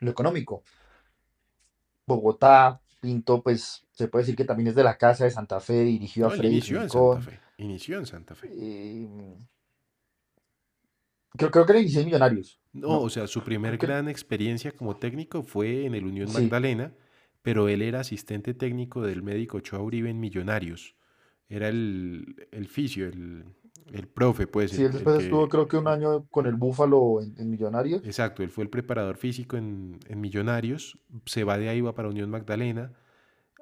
lo 0.00 0.10
económico. 0.10 0.62
Bogotá, 2.06 2.80
Pinto, 3.00 3.42
pues 3.42 3.86
se 3.92 4.08
puede 4.08 4.22
decir 4.24 4.36
que 4.36 4.44
también 4.44 4.68
es 4.68 4.74
de 4.74 4.84
la 4.84 4.98
casa 4.98 5.24
de 5.24 5.30
Santa 5.30 5.60
Fe, 5.60 5.80
dirigió 5.84 6.26
a 6.26 6.30
No, 6.30 6.36
Freddy 6.36 6.54
inició 6.54 6.82
en. 6.82 6.90
Santa 6.90 7.20
Fe. 7.20 7.40
Inició 7.58 7.98
en 7.98 8.06
Santa 8.06 8.34
Fe. 8.34 8.48
eh, 8.52 9.06
creo, 11.36 11.50
creo 11.50 11.66
que 11.66 11.72
le 11.72 11.80
inició 11.80 12.00
en 12.00 12.06
Millonarios. 12.06 12.60
No, 12.72 12.88
No, 12.88 13.00
o 13.00 13.10
sea, 13.10 13.26
su 13.26 13.42
primer 13.42 13.76
creo 13.76 13.78
que 13.78 13.86
gran 13.86 14.08
experiencia 14.08 14.72
como 14.72 14.96
técnico 14.96 15.42
fue 15.42 15.86
en 15.86 15.94
el 15.94 16.04
Unión 16.06 16.28
sí. 16.28 16.32
Magdalena, 16.32 16.92
pero 17.42 17.68
él 17.68 17.82
era 17.82 18.00
asistente 18.00 18.54
técnico 18.54 19.02
del 19.02 19.22
médico 19.22 19.58
Ochoa 19.58 19.80
Uribe 19.80 20.10
en 20.10 20.20
Millonarios. 20.20 20.94
Era 21.48 21.68
el, 21.68 22.48
el 22.52 22.68
fisio, 22.68 23.06
el, 23.06 23.44
el 23.92 24.06
profe, 24.06 24.46
pues, 24.46 24.70
Sí, 24.70 24.82
él 24.82 24.88
el 24.88 24.92
después 24.92 25.24
estuvo 25.24 25.48
creo 25.48 25.66
que 25.68 25.76
un 25.76 25.88
año 25.88 26.26
con 26.30 26.46
el 26.46 26.54
Búfalo 26.54 27.20
en, 27.22 27.34
en 27.38 27.50
Millonarios. 27.50 28.02
Exacto, 28.04 28.42
él 28.42 28.50
fue 28.50 28.64
el 28.64 28.70
preparador 28.70 29.16
físico 29.16 29.56
en, 29.56 29.98
en 30.08 30.20
Millonarios, 30.20 30.98
se 31.26 31.44
va 31.44 31.58
de 31.58 31.68
ahí, 31.68 31.80
va 31.80 31.94
para 31.94 32.08
Unión 32.08 32.30
Magdalena, 32.30 32.92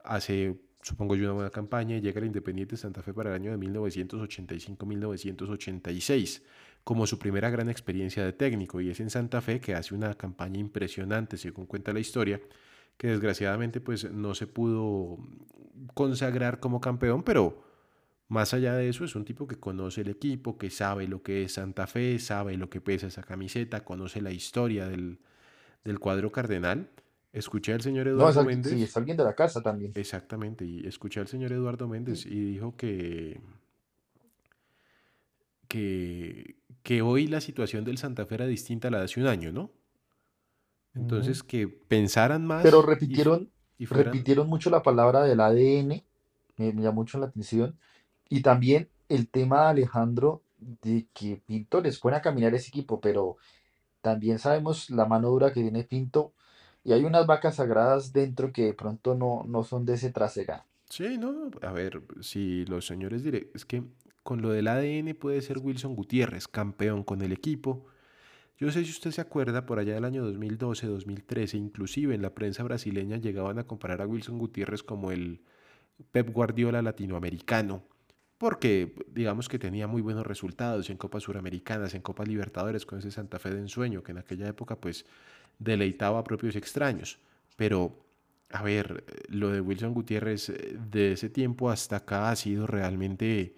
hace, 0.05 0.61
supongo 0.83 1.17
yo, 1.17 1.25
una 1.25 1.33
buena 1.35 1.51
campaña 1.51 1.97
y 1.97 2.01
llega 2.01 2.21
al 2.21 2.27
Independiente 2.27 2.77
Santa 2.77 3.03
Fe 3.03 3.13
para 3.13 3.31
el 3.31 3.37
año 3.37 3.51
de 3.51 3.59
1985-1986 3.59 6.43
como 6.85 7.07
su 7.07 7.19
primera 7.19 7.51
gran 7.51 7.69
experiencia 7.69 8.25
de 8.25 8.33
técnico 8.33 8.81
y 8.81 8.89
es 8.89 9.01
en 9.01 9.11
Santa 9.11 9.43
Fe 9.43 9.61
que 9.61 9.75
hace 9.75 9.95
una 9.95 10.15
campaña 10.15 10.59
impresionante 10.59 11.37
según 11.37 11.67
cuenta 11.67 11.93
la 11.93 12.01
historia 12.01 12.41
que 12.97 13.09
desgraciadamente 13.09 13.81
pues 13.81 14.11
no 14.11 14.35
se 14.35 14.47
pudo 14.47 15.19
consagrar 15.93 16.61
como 16.61 16.81
campeón 16.81 17.23
pero 17.23 17.68
más 18.29 18.55
allá 18.55 18.75
de 18.75 18.89
eso 18.89 19.05
es 19.05 19.17
un 19.17 19.25
tipo 19.25 19.47
que 19.49 19.59
conoce 19.59 20.03
el 20.03 20.09
equipo 20.11 20.59
que 20.59 20.71
sabe 20.71 21.09
lo 21.09 21.23
que 21.23 21.45
es 21.45 21.55
Santa 21.55 21.87
Fe 21.87 22.19
sabe 22.19 22.57
lo 22.57 22.71
que 22.71 22.81
pesa 22.81 23.07
esa 23.09 23.23
camiseta 23.23 23.85
conoce 23.85 24.21
la 24.23 24.33
historia 24.33 24.89
del, 24.89 25.21
del 25.85 25.99
cuadro 26.01 26.33
cardenal 26.33 26.91
escuché 27.33 27.75
al 27.75 27.83
señor 27.83 28.09
No, 28.13 28.31
Eduardo 28.31 28.45
sí, 28.61 28.83
Méndez 28.83 28.83
es 28.83 28.97
alguien 28.99 29.17
de 29.17 29.25
la 29.25 29.35
casa 29.35 29.63
también. 29.63 29.97
Exactamente, 29.97 30.65
y 30.65 30.87
escuché 30.87 31.21
al 31.21 31.29
señor 31.29 31.53
Eduardo 31.53 31.89
Méndez 31.89 32.25
y 32.27 32.41
dijo 32.41 32.75
que, 32.77 33.41
que, 35.69 36.57
que 36.83 37.03
hoy 37.03 37.27
la 37.27 37.41
situación 37.41 37.85
del 37.85 37.99
Santa 37.99 38.27
Fe 38.27 38.35
era 38.37 38.47
distinta 38.47 38.89
a 38.89 38.91
la 38.91 38.99
de 38.99 39.05
hace 39.05 39.21
un 39.21 39.27
año, 39.27 39.53
¿no? 39.53 39.71
Entonces 40.95 41.43
que 41.43 41.67
pensaran 41.67 42.47
Pero 42.61 42.83
más 42.87 42.89
y, 43.07 43.19
fu- 43.19 43.31
repitieron, 43.31 43.51
y 43.79 43.87
fueran... 43.87 44.29
repitieron 44.29 44.49
mucho 44.49 44.71
la 44.71 44.83
palabra 44.83 45.23
del 45.23 45.41
ADN, 45.41 46.07
me, 46.57 46.73
me 46.73 46.83
llamó 46.83 46.97
mucho 47.03 47.19
la 47.19 47.27
atención. 47.27 47.79
Y 48.29 48.43
también 48.43 48.89
el 49.09 49.29
tema 49.29 49.63
de 49.63 49.69
Alejandro 49.69 50.43
de 50.59 51.07
que 51.13 51.41
Pinto 51.47 51.81
les 51.81 51.99
pone 51.99 52.17
a 52.17 52.23
caminar 52.23 52.55
ese 52.55 52.69
equipo, 52.69 53.01
pero 53.01 53.37
también 54.01 54.39
sabemos 54.39 54.91
la 54.91 55.07
mano 55.07 55.31
dura 55.31 55.53
que 55.53 55.63
tiene 55.63 55.85
Pinto. 55.85 56.33
Y 56.85 56.93
hay 56.93 57.05
unas 57.05 57.27
vacas 57.27 57.57
sagradas 57.57 58.13
dentro 58.13 58.53
que 58.53 58.65
de 58.65 58.75
pronto 58.75 59.15
no, 59.15 59.45
no 59.47 59.65
son 59.65 59.85
de 59.85 59.95
ese 59.95 60.11
trasega. 60.11 60.65
Sí, 60.89 61.19
no, 61.19 61.51
a 61.63 61.73
ver, 61.73 62.03
si 62.21 62.65
los 62.65 62.87
señores 62.87 63.23
diré, 63.23 63.51
es 63.55 63.65
que 63.65 63.83
con 64.23 64.41
lo 64.43 64.51
del 64.51 64.69
ADN 64.69 65.15
puede 65.15 65.43
ser 65.43 65.59
Wilson 65.59 65.95
Gutiérrez, 65.95 66.49
campeón 66.49 67.03
con 67.03 67.23
el 67.23 67.33
equipo. 67.33 67.87
Yo 68.59 68.71
sé 68.71 68.85
si 68.85 68.91
usted 68.91 69.11
se 69.11 69.21
acuerda, 69.21 69.67
por 69.67 69.79
allá 69.79 69.95
del 69.95 70.05
año 70.05 70.25
2012, 70.25 70.87
2013, 70.87 71.57
inclusive 71.57 72.15
en 72.15 72.23
la 72.23 72.35
prensa 72.35 72.63
brasileña 72.63 73.19
llegaban 73.19 73.59
a 73.59 73.65
comparar 73.65 74.03
a 74.03 74.07
Wilson 74.07 74.39
Gutiérrez 74.39 74.83
como 74.83 75.13
el 75.13 75.43
Pep 76.11 76.31
Guardiola 76.33 76.83
latinoamericano, 76.83 77.85
porque 78.39 78.95
digamos 79.09 79.49
que 79.49 79.59
tenía 79.59 79.89
muy 79.89 80.01
buenos 80.01 80.27
resultados 80.27 80.89
en 80.91 80.97
Copas 80.97 81.25
Suramericanas, 81.25 81.95
en 81.95 82.03
Copas 82.03 82.29
Libertadores, 82.29 82.87
con 82.87 83.01
ese 83.01 83.11
Santa 83.11 83.41
Fe 83.41 83.51
de 83.51 83.61
ensueño, 83.61 84.03
que 84.03 84.13
en 84.13 84.19
aquella 84.19 84.47
época 84.47 84.77
pues 84.77 85.05
deleitaba 85.59 86.21
a 86.21 86.25
propios 86.25 86.55
extraños. 86.55 87.19
Pero, 87.57 88.07
a 88.51 88.63
ver, 88.63 89.05
lo 89.29 89.51
de 89.51 89.61
Wilson 89.61 89.93
Gutiérrez 89.93 90.51
eh, 90.51 90.79
de 90.91 91.13
ese 91.13 91.29
tiempo 91.29 91.69
hasta 91.69 91.97
acá 91.97 92.31
ha 92.31 92.37
sido 92.37 92.69
realmente, 92.69 93.57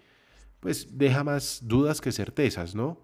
pues 0.59 0.97
deja 0.97 1.23
más 1.23 1.61
dudas 1.63 2.01
que 2.01 2.11
certezas, 2.11 2.73
¿no? 2.73 3.03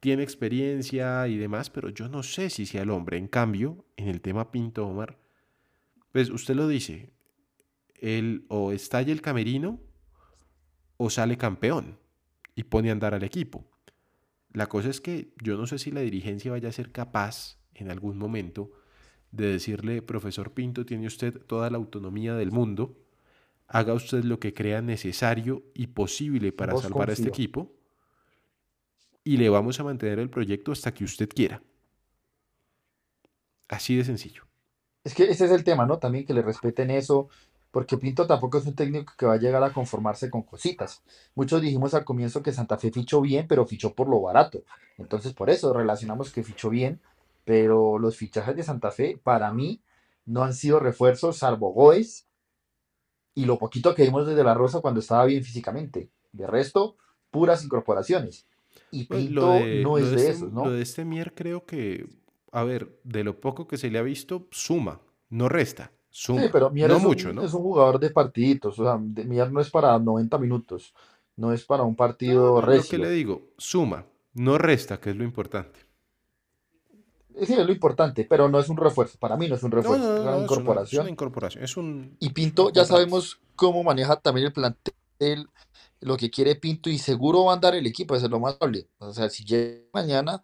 Tiene 0.00 0.24
experiencia 0.24 1.26
y 1.28 1.38
demás, 1.38 1.70
pero 1.70 1.88
yo 1.90 2.08
no 2.08 2.24
sé 2.24 2.50
si 2.50 2.66
sea 2.66 2.82
el 2.82 2.90
hombre. 2.90 3.18
En 3.18 3.28
cambio, 3.28 3.86
en 3.96 4.08
el 4.08 4.20
tema 4.20 4.50
Pinto 4.50 4.86
Omar, 4.86 5.16
pues 6.10 6.28
usted 6.28 6.56
lo 6.56 6.66
dice, 6.66 7.10
él 8.00 8.44
o 8.48 8.72
estalla 8.72 9.12
el 9.12 9.22
camerino 9.22 9.80
o 10.96 11.10
sale 11.10 11.36
campeón 11.36 11.98
y 12.54 12.64
pone 12.64 12.88
a 12.88 12.92
andar 12.92 13.14
al 13.14 13.24
equipo. 13.24 13.64
La 14.52 14.68
cosa 14.68 14.88
es 14.88 15.00
que 15.00 15.32
yo 15.42 15.56
no 15.56 15.66
sé 15.66 15.78
si 15.78 15.90
la 15.90 16.00
dirigencia 16.00 16.52
vaya 16.52 16.68
a 16.68 16.72
ser 16.72 16.92
capaz 16.92 17.58
en 17.74 17.90
algún 17.90 18.18
momento 18.18 18.70
de 19.32 19.48
decirle, 19.48 20.00
profesor 20.00 20.52
Pinto, 20.52 20.86
tiene 20.86 21.06
usted 21.06 21.40
toda 21.46 21.68
la 21.70 21.76
autonomía 21.76 22.34
del 22.36 22.52
mundo, 22.52 22.96
haga 23.66 23.94
usted 23.94 24.22
lo 24.22 24.38
que 24.38 24.54
crea 24.54 24.80
necesario 24.80 25.64
y 25.74 25.88
posible 25.88 26.52
para 26.52 26.76
salvar 26.76 27.10
a 27.10 27.14
este 27.14 27.28
equipo 27.28 27.72
y 29.24 29.38
le 29.38 29.48
vamos 29.48 29.80
a 29.80 29.84
mantener 29.84 30.18
el 30.18 30.30
proyecto 30.30 30.70
hasta 30.70 30.94
que 30.94 31.02
usted 31.02 31.28
quiera. 31.28 31.62
Así 33.68 33.96
de 33.96 34.04
sencillo. 34.04 34.46
Es 35.02 35.14
que 35.14 35.24
ese 35.24 35.46
es 35.46 35.50
el 35.50 35.64
tema, 35.64 35.86
¿no? 35.86 35.98
También 35.98 36.24
que 36.24 36.34
le 36.34 36.42
respeten 36.42 36.90
eso, 36.90 37.28
porque 37.74 37.98
Pinto 37.98 38.24
tampoco 38.24 38.58
es 38.58 38.66
un 38.66 38.76
técnico 38.76 39.14
que 39.18 39.26
va 39.26 39.32
a 39.32 39.36
llegar 39.36 39.60
a 39.64 39.72
conformarse 39.72 40.30
con 40.30 40.44
cositas. 40.44 41.02
Muchos 41.34 41.60
dijimos 41.60 41.92
al 41.92 42.04
comienzo 42.04 42.40
que 42.40 42.52
Santa 42.52 42.78
Fe 42.78 42.92
fichó 42.92 43.20
bien, 43.20 43.48
pero 43.48 43.66
fichó 43.66 43.94
por 43.94 44.08
lo 44.08 44.20
barato. 44.20 44.62
Entonces, 44.96 45.32
por 45.32 45.50
eso 45.50 45.72
relacionamos 45.72 46.30
que 46.32 46.44
fichó 46.44 46.70
bien, 46.70 47.00
pero 47.44 47.98
los 47.98 48.16
fichajes 48.16 48.54
de 48.54 48.62
Santa 48.62 48.92
Fe, 48.92 49.18
para 49.20 49.52
mí, 49.52 49.82
no 50.24 50.44
han 50.44 50.54
sido 50.54 50.78
refuerzos, 50.78 51.38
salvo 51.38 51.72
Goes 51.72 52.28
y 53.34 53.44
lo 53.44 53.58
poquito 53.58 53.92
que 53.96 54.04
vimos 54.04 54.24
desde 54.24 54.44
La 54.44 54.54
Rosa 54.54 54.80
cuando 54.80 55.00
estaba 55.00 55.24
bien 55.24 55.42
físicamente. 55.42 56.10
De 56.30 56.46
resto, 56.46 56.94
puras 57.32 57.64
incorporaciones. 57.64 58.46
Y 58.92 59.06
Pues, 59.06 59.24
Pinto 59.24 59.40
lo 59.40 59.52
de, 59.54 59.82
no 59.82 59.88
lo 59.88 59.98
es 59.98 60.10
de 60.10 60.10
de 60.10 60.16
este, 60.16 60.30
esos, 60.30 60.52
lo 60.52 60.64
¿no? 60.66 60.70
de 60.70 60.80
este 60.80 61.04
Mier 61.04 61.34
creo 61.34 61.66
que, 61.66 62.06
a 62.52 62.62
ver, 62.62 63.00
de 63.02 63.24
lo 63.24 63.40
poco 63.40 63.66
que 63.66 63.78
se 63.78 63.90
le 63.90 63.98
ha 63.98 64.02
visto, 64.02 64.46
suma, 64.52 65.00
no 65.28 65.48
resta, 65.48 65.90
Suma. 66.16 66.42
Sí, 66.42 66.48
pero 66.52 66.70
Mier 66.70 66.92
no 66.92 66.96
es 66.96 67.04
un, 67.04 67.08
mucho, 67.08 67.32
¿no? 67.32 67.42
es 67.42 67.52
un 67.54 67.62
jugador 67.62 67.98
de 67.98 68.10
partiditos, 68.10 68.78
o 68.78 68.84
sea, 68.84 68.96
Mier 68.98 69.50
no 69.50 69.60
es 69.60 69.68
para 69.68 69.98
90 69.98 70.38
minutos, 70.38 70.94
no 71.36 71.52
es 71.52 71.64
para 71.64 71.82
un 71.82 71.96
partido 71.96 72.62
no, 72.62 72.70
lo 72.70 72.86
que 72.86 72.98
le 72.98 73.08
recio. 73.08 73.10
digo, 73.10 73.42
suma, 73.58 74.06
no 74.34 74.56
resta, 74.56 75.00
que 75.00 75.10
es 75.10 75.16
lo 75.16 75.24
importante. 75.24 75.80
Sí, 77.42 77.54
es 77.54 77.66
lo 77.66 77.72
importante, 77.72 78.24
pero 78.24 78.48
no 78.48 78.60
es 78.60 78.68
un 78.68 78.76
refuerzo, 78.76 79.18
para 79.18 79.36
mí 79.36 79.48
no 79.48 79.56
es 79.56 79.64
un 79.64 79.72
refuerzo, 79.72 80.06
no, 80.06 80.14
es 80.16 80.22
una 80.22 80.36
no, 80.36 80.46
es 80.46 80.60
una, 80.60 80.82
es 80.84 80.98
una 80.98 81.08
incorporación. 81.08 81.08
incorporación, 81.08 81.64
es 81.64 81.76
un 81.76 82.16
Y 82.20 82.30
Pinto, 82.30 82.70
ya 82.72 82.84
sabemos 82.84 83.40
cómo 83.56 83.82
maneja 83.82 84.14
también 84.16 84.46
el 84.46 84.52
plantel, 84.52 85.48
lo 86.00 86.16
que 86.16 86.30
quiere 86.30 86.54
Pinto 86.54 86.90
y 86.90 86.98
seguro 86.98 87.46
va 87.46 87.52
a 87.52 87.54
andar 87.56 87.74
el 87.74 87.86
equipo, 87.88 88.14
eso 88.14 88.26
es 88.26 88.30
lo 88.30 88.38
más 88.38 88.54
probable. 88.54 88.88
O 88.98 89.12
sea, 89.12 89.28
si 89.30 89.44
llega 89.44 89.82
mañana, 89.92 90.42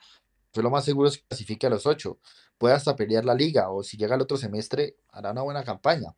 pues 0.53 0.65
lo 0.65 0.71
más 0.71 0.85
seguro 0.85 1.09
es 1.09 1.19
que 1.19 1.25
clasifique 1.29 1.67
a 1.69 1.71
los 1.71 1.87
ocho, 1.87 2.19
puede 2.61 2.75
hasta 2.75 2.95
pelear 2.95 3.25
la 3.25 3.35
liga 3.35 3.71
o 3.71 3.83
si 3.83 3.97
llega 3.97 4.17
el 4.17 4.21
otro 4.21 4.37
semestre 4.37 4.97
hará 5.09 5.31
una 5.31 5.41
buena 5.41 5.65
campaña. 5.65 6.15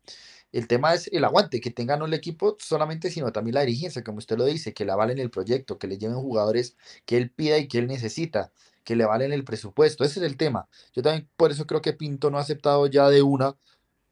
El 0.51 0.67
tema 0.67 0.93
es 0.93 1.07
el 1.13 1.23
aguante, 1.23 1.61
que 1.61 1.71
tenga 1.71 1.95
no 1.95 2.05
el 2.05 2.13
equipo 2.13 2.57
solamente, 2.59 3.09
sino 3.09 3.31
también 3.31 3.55
la 3.55 3.61
dirigencia, 3.61 4.03
como 4.03 4.17
usted 4.17 4.37
lo 4.37 4.43
dice, 4.43 4.73
que 4.73 4.83
le 4.83 4.91
avalen 4.91 5.19
el 5.19 5.31
proyecto, 5.31 5.79
que 5.79 5.87
le 5.87 5.97
lleven 5.97 6.17
jugadores 6.17 6.75
que 7.05 7.15
él 7.15 7.31
pida 7.31 7.57
y 7.59 7.69
que 7.69 7.79
él 7.79 7.87
necesita, 7.87 8.51
que 8.83 8.97
le 8.97 9.05
avalen 9.05 9.31
el 9.31 9.45
presupuesto. 9.45 10.03
Ese 10.03 10.19
es 10.19 10.25
el 10.25 10.35
tema. 10.35 10.67
Yo 10.93 11.01
también 11.01 11.29
por 11.37 11.51
eso 11.51 11.65
creo 11.65 11.81
que 11.81 11.93
Pinto 11.93 12.29
no 12.29 12.37
ha 12.37 12.41
aceptado 12.41 12.87
ya 12.87 13.09
de 13.09 13.21
una, 13.21 13.55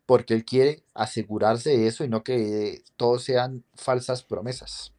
porque 0.06 0.34
él 0.34 0.46
quiere 0.46 0.84
asegurarse 0.94 1.72
de 1.72 1.88
eso 1.88 2.06
y 2.06 2.08
no 2.08 2.24
que 2.24 2.82
todos 2.96 3.26
sean 3.26 3.66
falsas 3.76 4.24
promesas. 4.24 4.94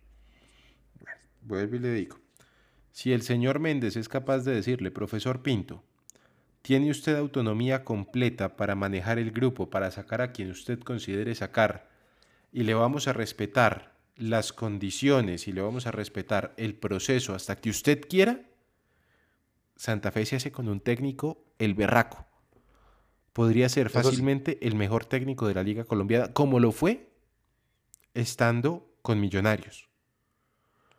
Vuelvo 1.41 1.77
y 1.77 1.79
le 1.79 1.93
digo, 1.95 2.19
si 2.93 3.15
el 3.15 3.23
señor 3.23 3.59
Méndez 3.59 3.97
es 3.97 4.11
capaz 4.11 4.41
de 4.41 4.55
decirle, 4.55 4.91
profesor 4.91 5.43
Pinto, 5.43 5.83
tiene 6.63 6.91
usted 6.91 7.17
autonomía 7.17 7.85
completa 7.85 8.57
para 8.57 8.75
manejar 8.75 9.19
el 9.19 9.33
grupo, 9.33 9.69
para 9.69 9.91
sacar 9.91 10.21
a 10.23 10.33
quien 10.33 10.51
usted 10.51 10.79
considere 10.81 11.35
sacar, 11.35 11.89
y 12.53 12.63
le 12.63 12.75
vamos 12.75 13.09
a 13.09 13.13
respetar 13.13 13.93
las 14.17 14.53
condiciones 14.53 15.49
y 15.49 15.53
le 15.53 15.61
vamos 15.63 15.87
a 15.87 15.91
respetar 15.91 16.55
el 16.57 16.75
proceso 16.75 17.35
hasta 17.35 17.57
que 17.57 17.71
usted 17.71 18.01
quiera, 18.09 18.41
Santa 19.77 20.13
Fe 20.13 20.25
se 20.27 20.37
hace 20.37 20.53
con 20.53 20.69
un 20.69 20.81
técnico 20.81 21.45
el 21.59 21.75
berraco. 21.75 22.27
Podría 23.33 23.69
ser 23.69 23.89
fácilmente 23.89 24.59
el 24.67 24.77
mejor 24.77 25.07
técnico 25.07 25.49
de 25.49 25.55
la 25.55 25.63
Liga 25.63 25.85
Colombiana, 25.85 26.33
como 26.33 26.61
lo 26.61 26.71
fue 26.71 27.11
estando 28.15 28.87
con 29.01 29.19
Millonarios. 29.19 29.89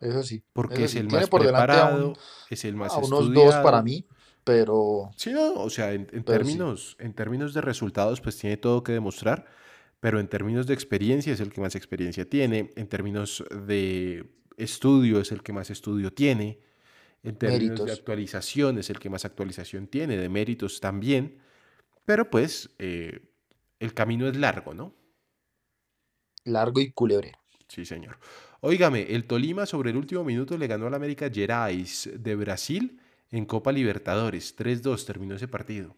Eso 0.00 0.22
sí. 0.22 0.42
Porque 0.52 0.74
Eso 0.74 0.84
es 0.84 0.96
el 0.96 1.08
Tiene 1.08 1.20
más 1.22 1.30
preparado, 1.30 2.08
un- 2.08 2.16
es 2.50 2.64
el 2.64 2.74
más 2.74 2.92
a 2.92 2.98
unos 2.98 3.32
dos 3.32 3.54
para 3.62 3.80
mí, 3.82 4.04
pero, 4.44 5.16
Sí, 5.16 5.32
no, 5.32 5.54
o 5.54 5.70
sea, 5.70 5.92
en, 5.92 6.08
en 6.12 6.24
sí. 6.24 6.24
términos, 6.24 6.96
en 6.98 7.14
términos 7.14 7.54
de 7.54 7.60
resultados, 7.60 8.20
pues 8.20 8.36
tiene 8.36 8.56
todo 8.56 8.82
que 8.82 8.92
demostrar, 8.92 9.46
pero 10.00 10.18
en 10.20 10.28
términos 10.28 10.66
de 10.66 10.74
experiencia 10.74 11.32
es 11.32 11.40
el 11.40 11.52
que 11.52 11.60
más 11.60 11.76
experiencia 11.76 12.28
tiene, 12.28 12.72
en 12.76 12.88
términos 12.88 13.44
de 13.66 14.26
estudio 14.56 15.20
es 15.20 15.32
el 15.32 15.42
que 15.42 15.52
más 15.52 15.70
estudio 15.70 16.12
tiene, 16.12 16.60
en 17.22 17.36
términos 17.36 17.84
de 17.84 17.92
actualización 17.92 18.78
es 18.78 18.90
el 18.90 18.98
que 18.98 19.10
más 19.10 19.24
actualización 19.24 19.86
tiene, 19.88 20.16
de 20.16 20.28
méritos 20.28 20.80
también, 20.80 21.38
pero 22.04 22.30
pues 22.30 22.70
eh, 22.78 23.20
el 23.80 23.94
camino 23.94 24.28
es 24.28 24.36
largo, 24.36 24.74
¿no? 24.74 24.94
Largo 26.44 26.80
y 26.80 26.90
culebrero. 26.92 27.38
Sí, 27.68 27.84
señor. 27.84 28.18
Óigame, 28.60 29.02
el 29.14 29.26
Tolima 29.26 29.66
sobre 29.66 29.90
el 29.90 29.96
último 29.96 30.24
minuto 30.24 30.56
le 30.56 30.66
ganó 30.66 30.86
al 30.86 30.94
América 30.94 31.30
Gerais 31.30 32.10
de 32.14 32.36
Brasil 32.36 33.00
en 33.38 33.44
Copa 33.52 33.70
Libertadores. 33.78 34.56
3-2 34.56 35.04
terminó 35.04 35.34
ese 35.34 35.46
partido. 35.46 35.94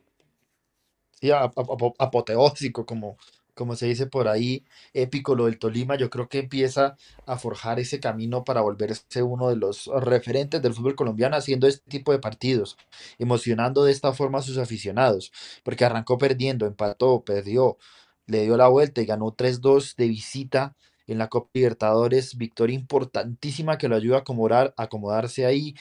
Sí, 1.21 1.31
ap- 1.31 1.59
ap- 1.59 1.71
ap- 1.71 1.95
apoteósico, 1.99 2.85
como, 2.85 3.17
como 3.55 3.75
se 3.75 3.87
dice 3.87 4.07
por 4.07 4.29
ahí, 4.29 4.65
épico 4.93 5.35
lo 5.35 5.47
del 5.47 5.59
Tolima. 5.59 5.97
Yo 5.97 6.11
creo 6.11 6.29
que 6.29 6.41
empieza 6.41 6.97
a 7.25 7.39
forjar 7.39 7.81
ese 7.81 8.01
camino 8.01 8.45
para 8.45 8.61
volverse 8.61 9.23
uno 9.23 9.49
de 9.49 9.57
los 9.57 9.87
referentes 9.87 10.61
del 10.63 10.75
fútbol 10.75 10.95
colombiano 10.95 11.37
haciendo 11.37 11.67
este 11.67 11.89
tipo 11.91 12.13
de 12.13 12.19
partidos, 12.19 12.77
emocionando 13.19 13.85
de 13.85 13.93
esta 13.93 14.13
forma 14.13 14.39
a 14.41 14.43
sus 14.43 14.59
aficionados, 14.59 15.33
porque 15.65 15.85
arrancó 15.87 16.19
perdiendo, 16.19 16.67
empató, 16.67 17.23
perdió, 17.25 17.79
le 18.27 18.43
dio 18.43 18.57
la 18.59 18.69
vuelta 18.69 19.01
y 19.01 19.07
ganó 19.07 19.33
3-2 19.33 19.95
de 19.97 20.09
visita 20.09 20.77
en 21.07 21.19
la 21.19 21.29
Copa 21.29 21.49
Libertadores, 21.55 22.37
victoria 22.37 22.75
importantísima 22.75 23.79
que 23.79 23.89
lo 23.89 23.95
ayuda 23.97 24.17
a 24.17 24.21
acomodar, 24.21 24.75
acomodarse 24.77 25.47
ahí, 25.47 25.75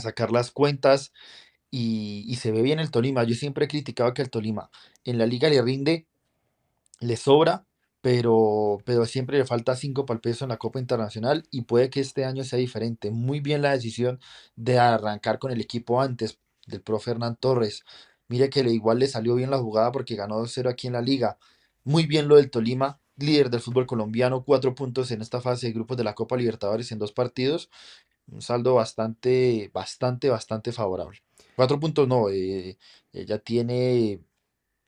sacar 0.00 0.32
las 0.32 0.50
cuentas 0.50 1.12
y, 1.70 2.36
se 2.36 2.52
ve 2.52 2.62
bien 2.62 2.78
el 2.80 2.90
Tolima. 2.90 3.24
Yo 3.24 3.34
siempre 3.34 3.64
he 3.64 3.68
criticado 3.68 4.14
que 4.14 4.22
el 4.22 4.30
Tolima 4.30 4.70
en 5.04 5.18
la 5.18 5.26
liga 5.26 5.48
le 5.48 5.62
rinde, 5.62 6.06
le 7.00 7.16
sobra, 7.16 7.66
pero, 8.02 8.78
pero 8.84 9.06
siempre 9.06 9.38
le 9.38 9.46
falta 9.46 9.76
5 9.76 10.06
para 10.06 10.20
en 10.24 10.48
la 10.48 10.58
Copa 10.58 10.80
Internacional 10.80 11.46
y 11.50 11.62
puede 11.62 11.90
que 11.90 12.00
este 12.00 12.24
año 12.24 12.44
sea 12.44 12.58
diferente. 12.58 13.10
Muy 13.10 13.40
bien 13.40 13.62
la 13.62 13.72
decisión 13.72 14.20
de 14.56 14.78
arrancar 14.78 15.38
con 15.38 15.52
el 15.52 15.60
equipo 15.60 16.00
antes 16.02 16.38
del 16.66 16.82
profe 16.82 17.12
Hernán 17.12 17.36
Torres. 17.36 17.84
Mire 18.28 18.50
que 18.50 18.60
igual 18.60 18.98
le 18.98 19.08
salió 19.08 19.34
bien 19.34 19.50
la 19.50 19.58
jugada 19.58 19.92
porque 19.92 20.16
ganó 20.16 20.40
2-0 20.40 20.68
aquí 20.70 20.86
en 20.88 20.94
la 20.94 21.02
liga. 21.02 21.38
Muy 21.84 22.06
bien 22.06 22.28
lo 22.28 22.36
del 22.36 22.50
Tolima, 22.50 23.00
líder 23.16 23.50
del 23.50 23.60
fútbol 23.60 23.86
colombiano, 23.86 24.44
cuatro 24.44 24.74
puntos 24.74 25.10
en 25.10 25.22
esta 25.22 25.40
fase 25.40 25.66
de 25.68 25.72
grupos 25.72 25.96
de 25.96 26.04
la 26.04 26.14
Copa 26.14 26.36
Libertadores 26.36 26.92
en 26.92 26.98
dos 26.98 27.12
partidos. 27.12 27.70
Un 28.28 28.40
saldo 28.42 28.74
bastante, 28.74 29.70
bastante, 29.72 30.28
bastante 30.30 30.72
favorable. 30.72 31.18
Cuatro 31.54 31.78
puntos 31.78 32.08
no, 32.08 32.28
eh, 32.30 32.78
eh, 33.12 33.24
ya 33.26 33.38
tiene, 33.38 34.20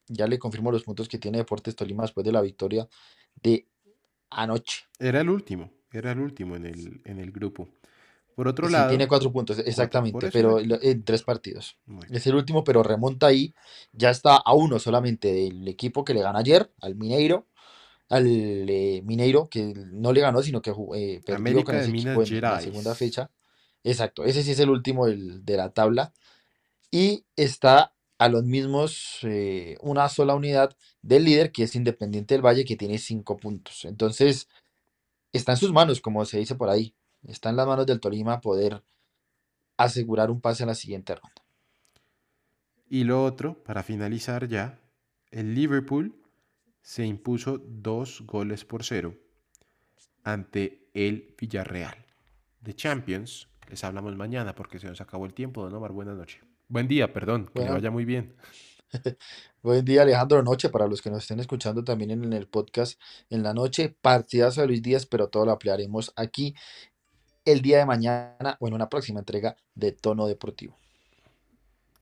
ya 0.07 0.27
le 0.27 0.39
confirmo 0.39 0.71
los 0.71 0.83
puntos 0.83 1.09
que 1.09 1.19
tiene 1.19 1.39
Deportes 1.39 1.75
Tolima 1.75 2.03
después 2.03 2.25
de 2.25 2.31
la 2.31 2.41
victoria 2.41 2.87
de 3.43 3.67
anoche. 4.31 4.85
Era 4.99 5.21
el 5.21 5.29
último, 5.29 5.71
era 5.91 6.11
el 6.11 6.19
último 6.19 6.55
en 6.57 6.65
el, 6.65 7.01
en 7.05 7.19
el 7.19 7.31
grupo. 7.31 7.67
Por 8.35 8.47
otro 8.47 8.67
Sí, 8.67 8.73
lado, 8.73 8.89
tiene 8.89 9.07
cuatro 9.07 9.31
puntos, 9.31 9.59
exactamente, 9.59 10.29
pero 10.31 10.59
en 10.59 11.03
tres 11.03 11.23
partidos. 11.23 11.77
bueno, 11.85 12.13
Es 12.13 12.25
el 12.27 12.35
último, 12.35 12.63
pero 12.63 12.83
remonta 12.83 13.27
ahí. 13.27 13.53
Ya 13.93 14.09
está 14.09 14.37
a 14.37 14.53
uno 14.53 14.79
solamente 14.79 15.31
del 15.31 15.67
equipo 15.67 16.03
que 16.03 16.13
le 16.13 16.21
ganó 16.21 16.39
ayer, 16.39 16.71
al 16.81 16.95
Mineiro. 16.95 17.47
Al 18.09 18.25
eh, 18.27 19.01
Mineiro, 19.03 19.49
que 19.49 19.73
no 19.75 20.13
le 20.13 20.21
ganó, 20.21 20.41
sino 20.43 20.61
que 20.61 20.71
eh, 20.95 21.21
perdió 21.25 21.63
con 21.63 21.75
ese 21.75 21.89
equipo 21.89 22.21
en 22.23 22.41
la 22.41 22.59
segunda 22.61 22.95
fecha. 22.95 23.31
Exacto, 23.83 24.23
ese 24.25 24.43
sí 24.43 24.51
es 24.51 24.59
el 24.59 24.69
último 24.69 25.07
del- 25.07 25.43
de 25.45 25.57
la 25.57 25.71
tabla. 25.73 26.13
Y 26.91 27.25
está 27.35 27.93
a 28.17 28.29
los 28.29 28.43
mismos, 28.43 29.19
eh, 29.23 29.77
una 29.81 30.07
sola 30.09 30.35
unidad 30.35 30.75
del 31.01 31.25
líder, 31.25 31.51
que 31.51 31.63
es 31.63 31.75
Independiente 31.75 32.33
del 32.35 32.45
Valle, 32.45 32.63
que 32.65 32.75
tiene 32.77 32.97
cinco 32.97 33.37
puntos. 33.37 33.85
Entonces, 33.85 34.47
está 35.33 35.53
en 35.53 35.57
sus 35.57 35.73
manos, 35.73 35.99
como 36.01 36.23
se 36.25 36.37
dice 36.39 36.55
por 36.55 36.69
ahí. 36.69 36.95
Está 37.27 37.49
en 37.49 37.57
las 37.57 37.67
manos 37.67 37.85
del 37.85 37.99
Tolima 37.99 38.39
poder 38.39 38.83
asegurar 39.77 40.31
un 40.31 40.41
pase 40.41 40.63
a 40.63 40.67
la 40.67 40.75
siguiente 40.75 41.15
ronda. 41.15 41.43
Y 42.87 43.03
lo 43.03 43.23
otro, 43.25 43.63
para 43.63 43.83
finalizar 43.83 44.47
ya, 44.47 44.79
el 45.31 45.55
Liverpool 45.55 46.15
se 46.85 47.03
impuso 47.03 47.57
dos 47.57 48.21
goles 48.27 48.63
por 48.63 48.83
cero 48.83 49.15
ante 50.23 50.87
el 50.93 51.33
Villarreal. 51.35 52.05
De 52.61 52.75
Champions, 52.75 53.49
les 53.67 53.83
hablamos 53.83 54.15
mañana 54.15 54.53
porque 54.53 54.77
se 54.77 54.85
nos 54.87 55.01
acabó 55.01 55.25
el 55.25 55.33
tiempo, 55.33 55.63
don 55.63 55.73
Omar. 55.73 55.91
Buenas 55.93 56.15
noches. 56.15 56.43
Buen 56.67 56.87
día, 56.87 57.11
perdón, 57.11 57.45
que 57.47 57.53
le 57.61 57.61
Bueno. 57.61 57.73
vaya 57.73 57.89
muy 57.89 58.05
bien. 58.05 58.35
Buen 59.63 59.83
día, 59.83 60.03
Alejandro 60.03 60.43
Noche, 60.43 60.69
para 60.69 60.85
los 60.87 61.01
que 61.01 61.09
nos 61.09 61.23
estén 61.23 61.39
escuchando 61.39 61.83
también 61.83 62.11
en 62.11 62.31
el 62.31 62.47
podcast 62.47 63.01
en 63.31 63.41
la 63.41 63.55
noche. 63.55 63.97
Partidazo 63.99 64.61
de 64.61 64.67
Luis 64.67 64.83
Díaz, 64.83 65.07
pero 65.07 65.27
todo 65.29 65.43
lo 65.43 65.53
ampliaremos 65.53 66.13
aquí 66.15 66.53
el 67.45 67.63
día 67.63 67.79
de 67.79 67.87
mañana 67.87 68.57
o 68.59 68.67
en 68.67 68.75
una 68.75 68.89
próxima 68.89 69.21
entrega 69.21 69.57
de 69.73 69.91
Tono 69.91 70.27
Deportivo. 70.27 70.77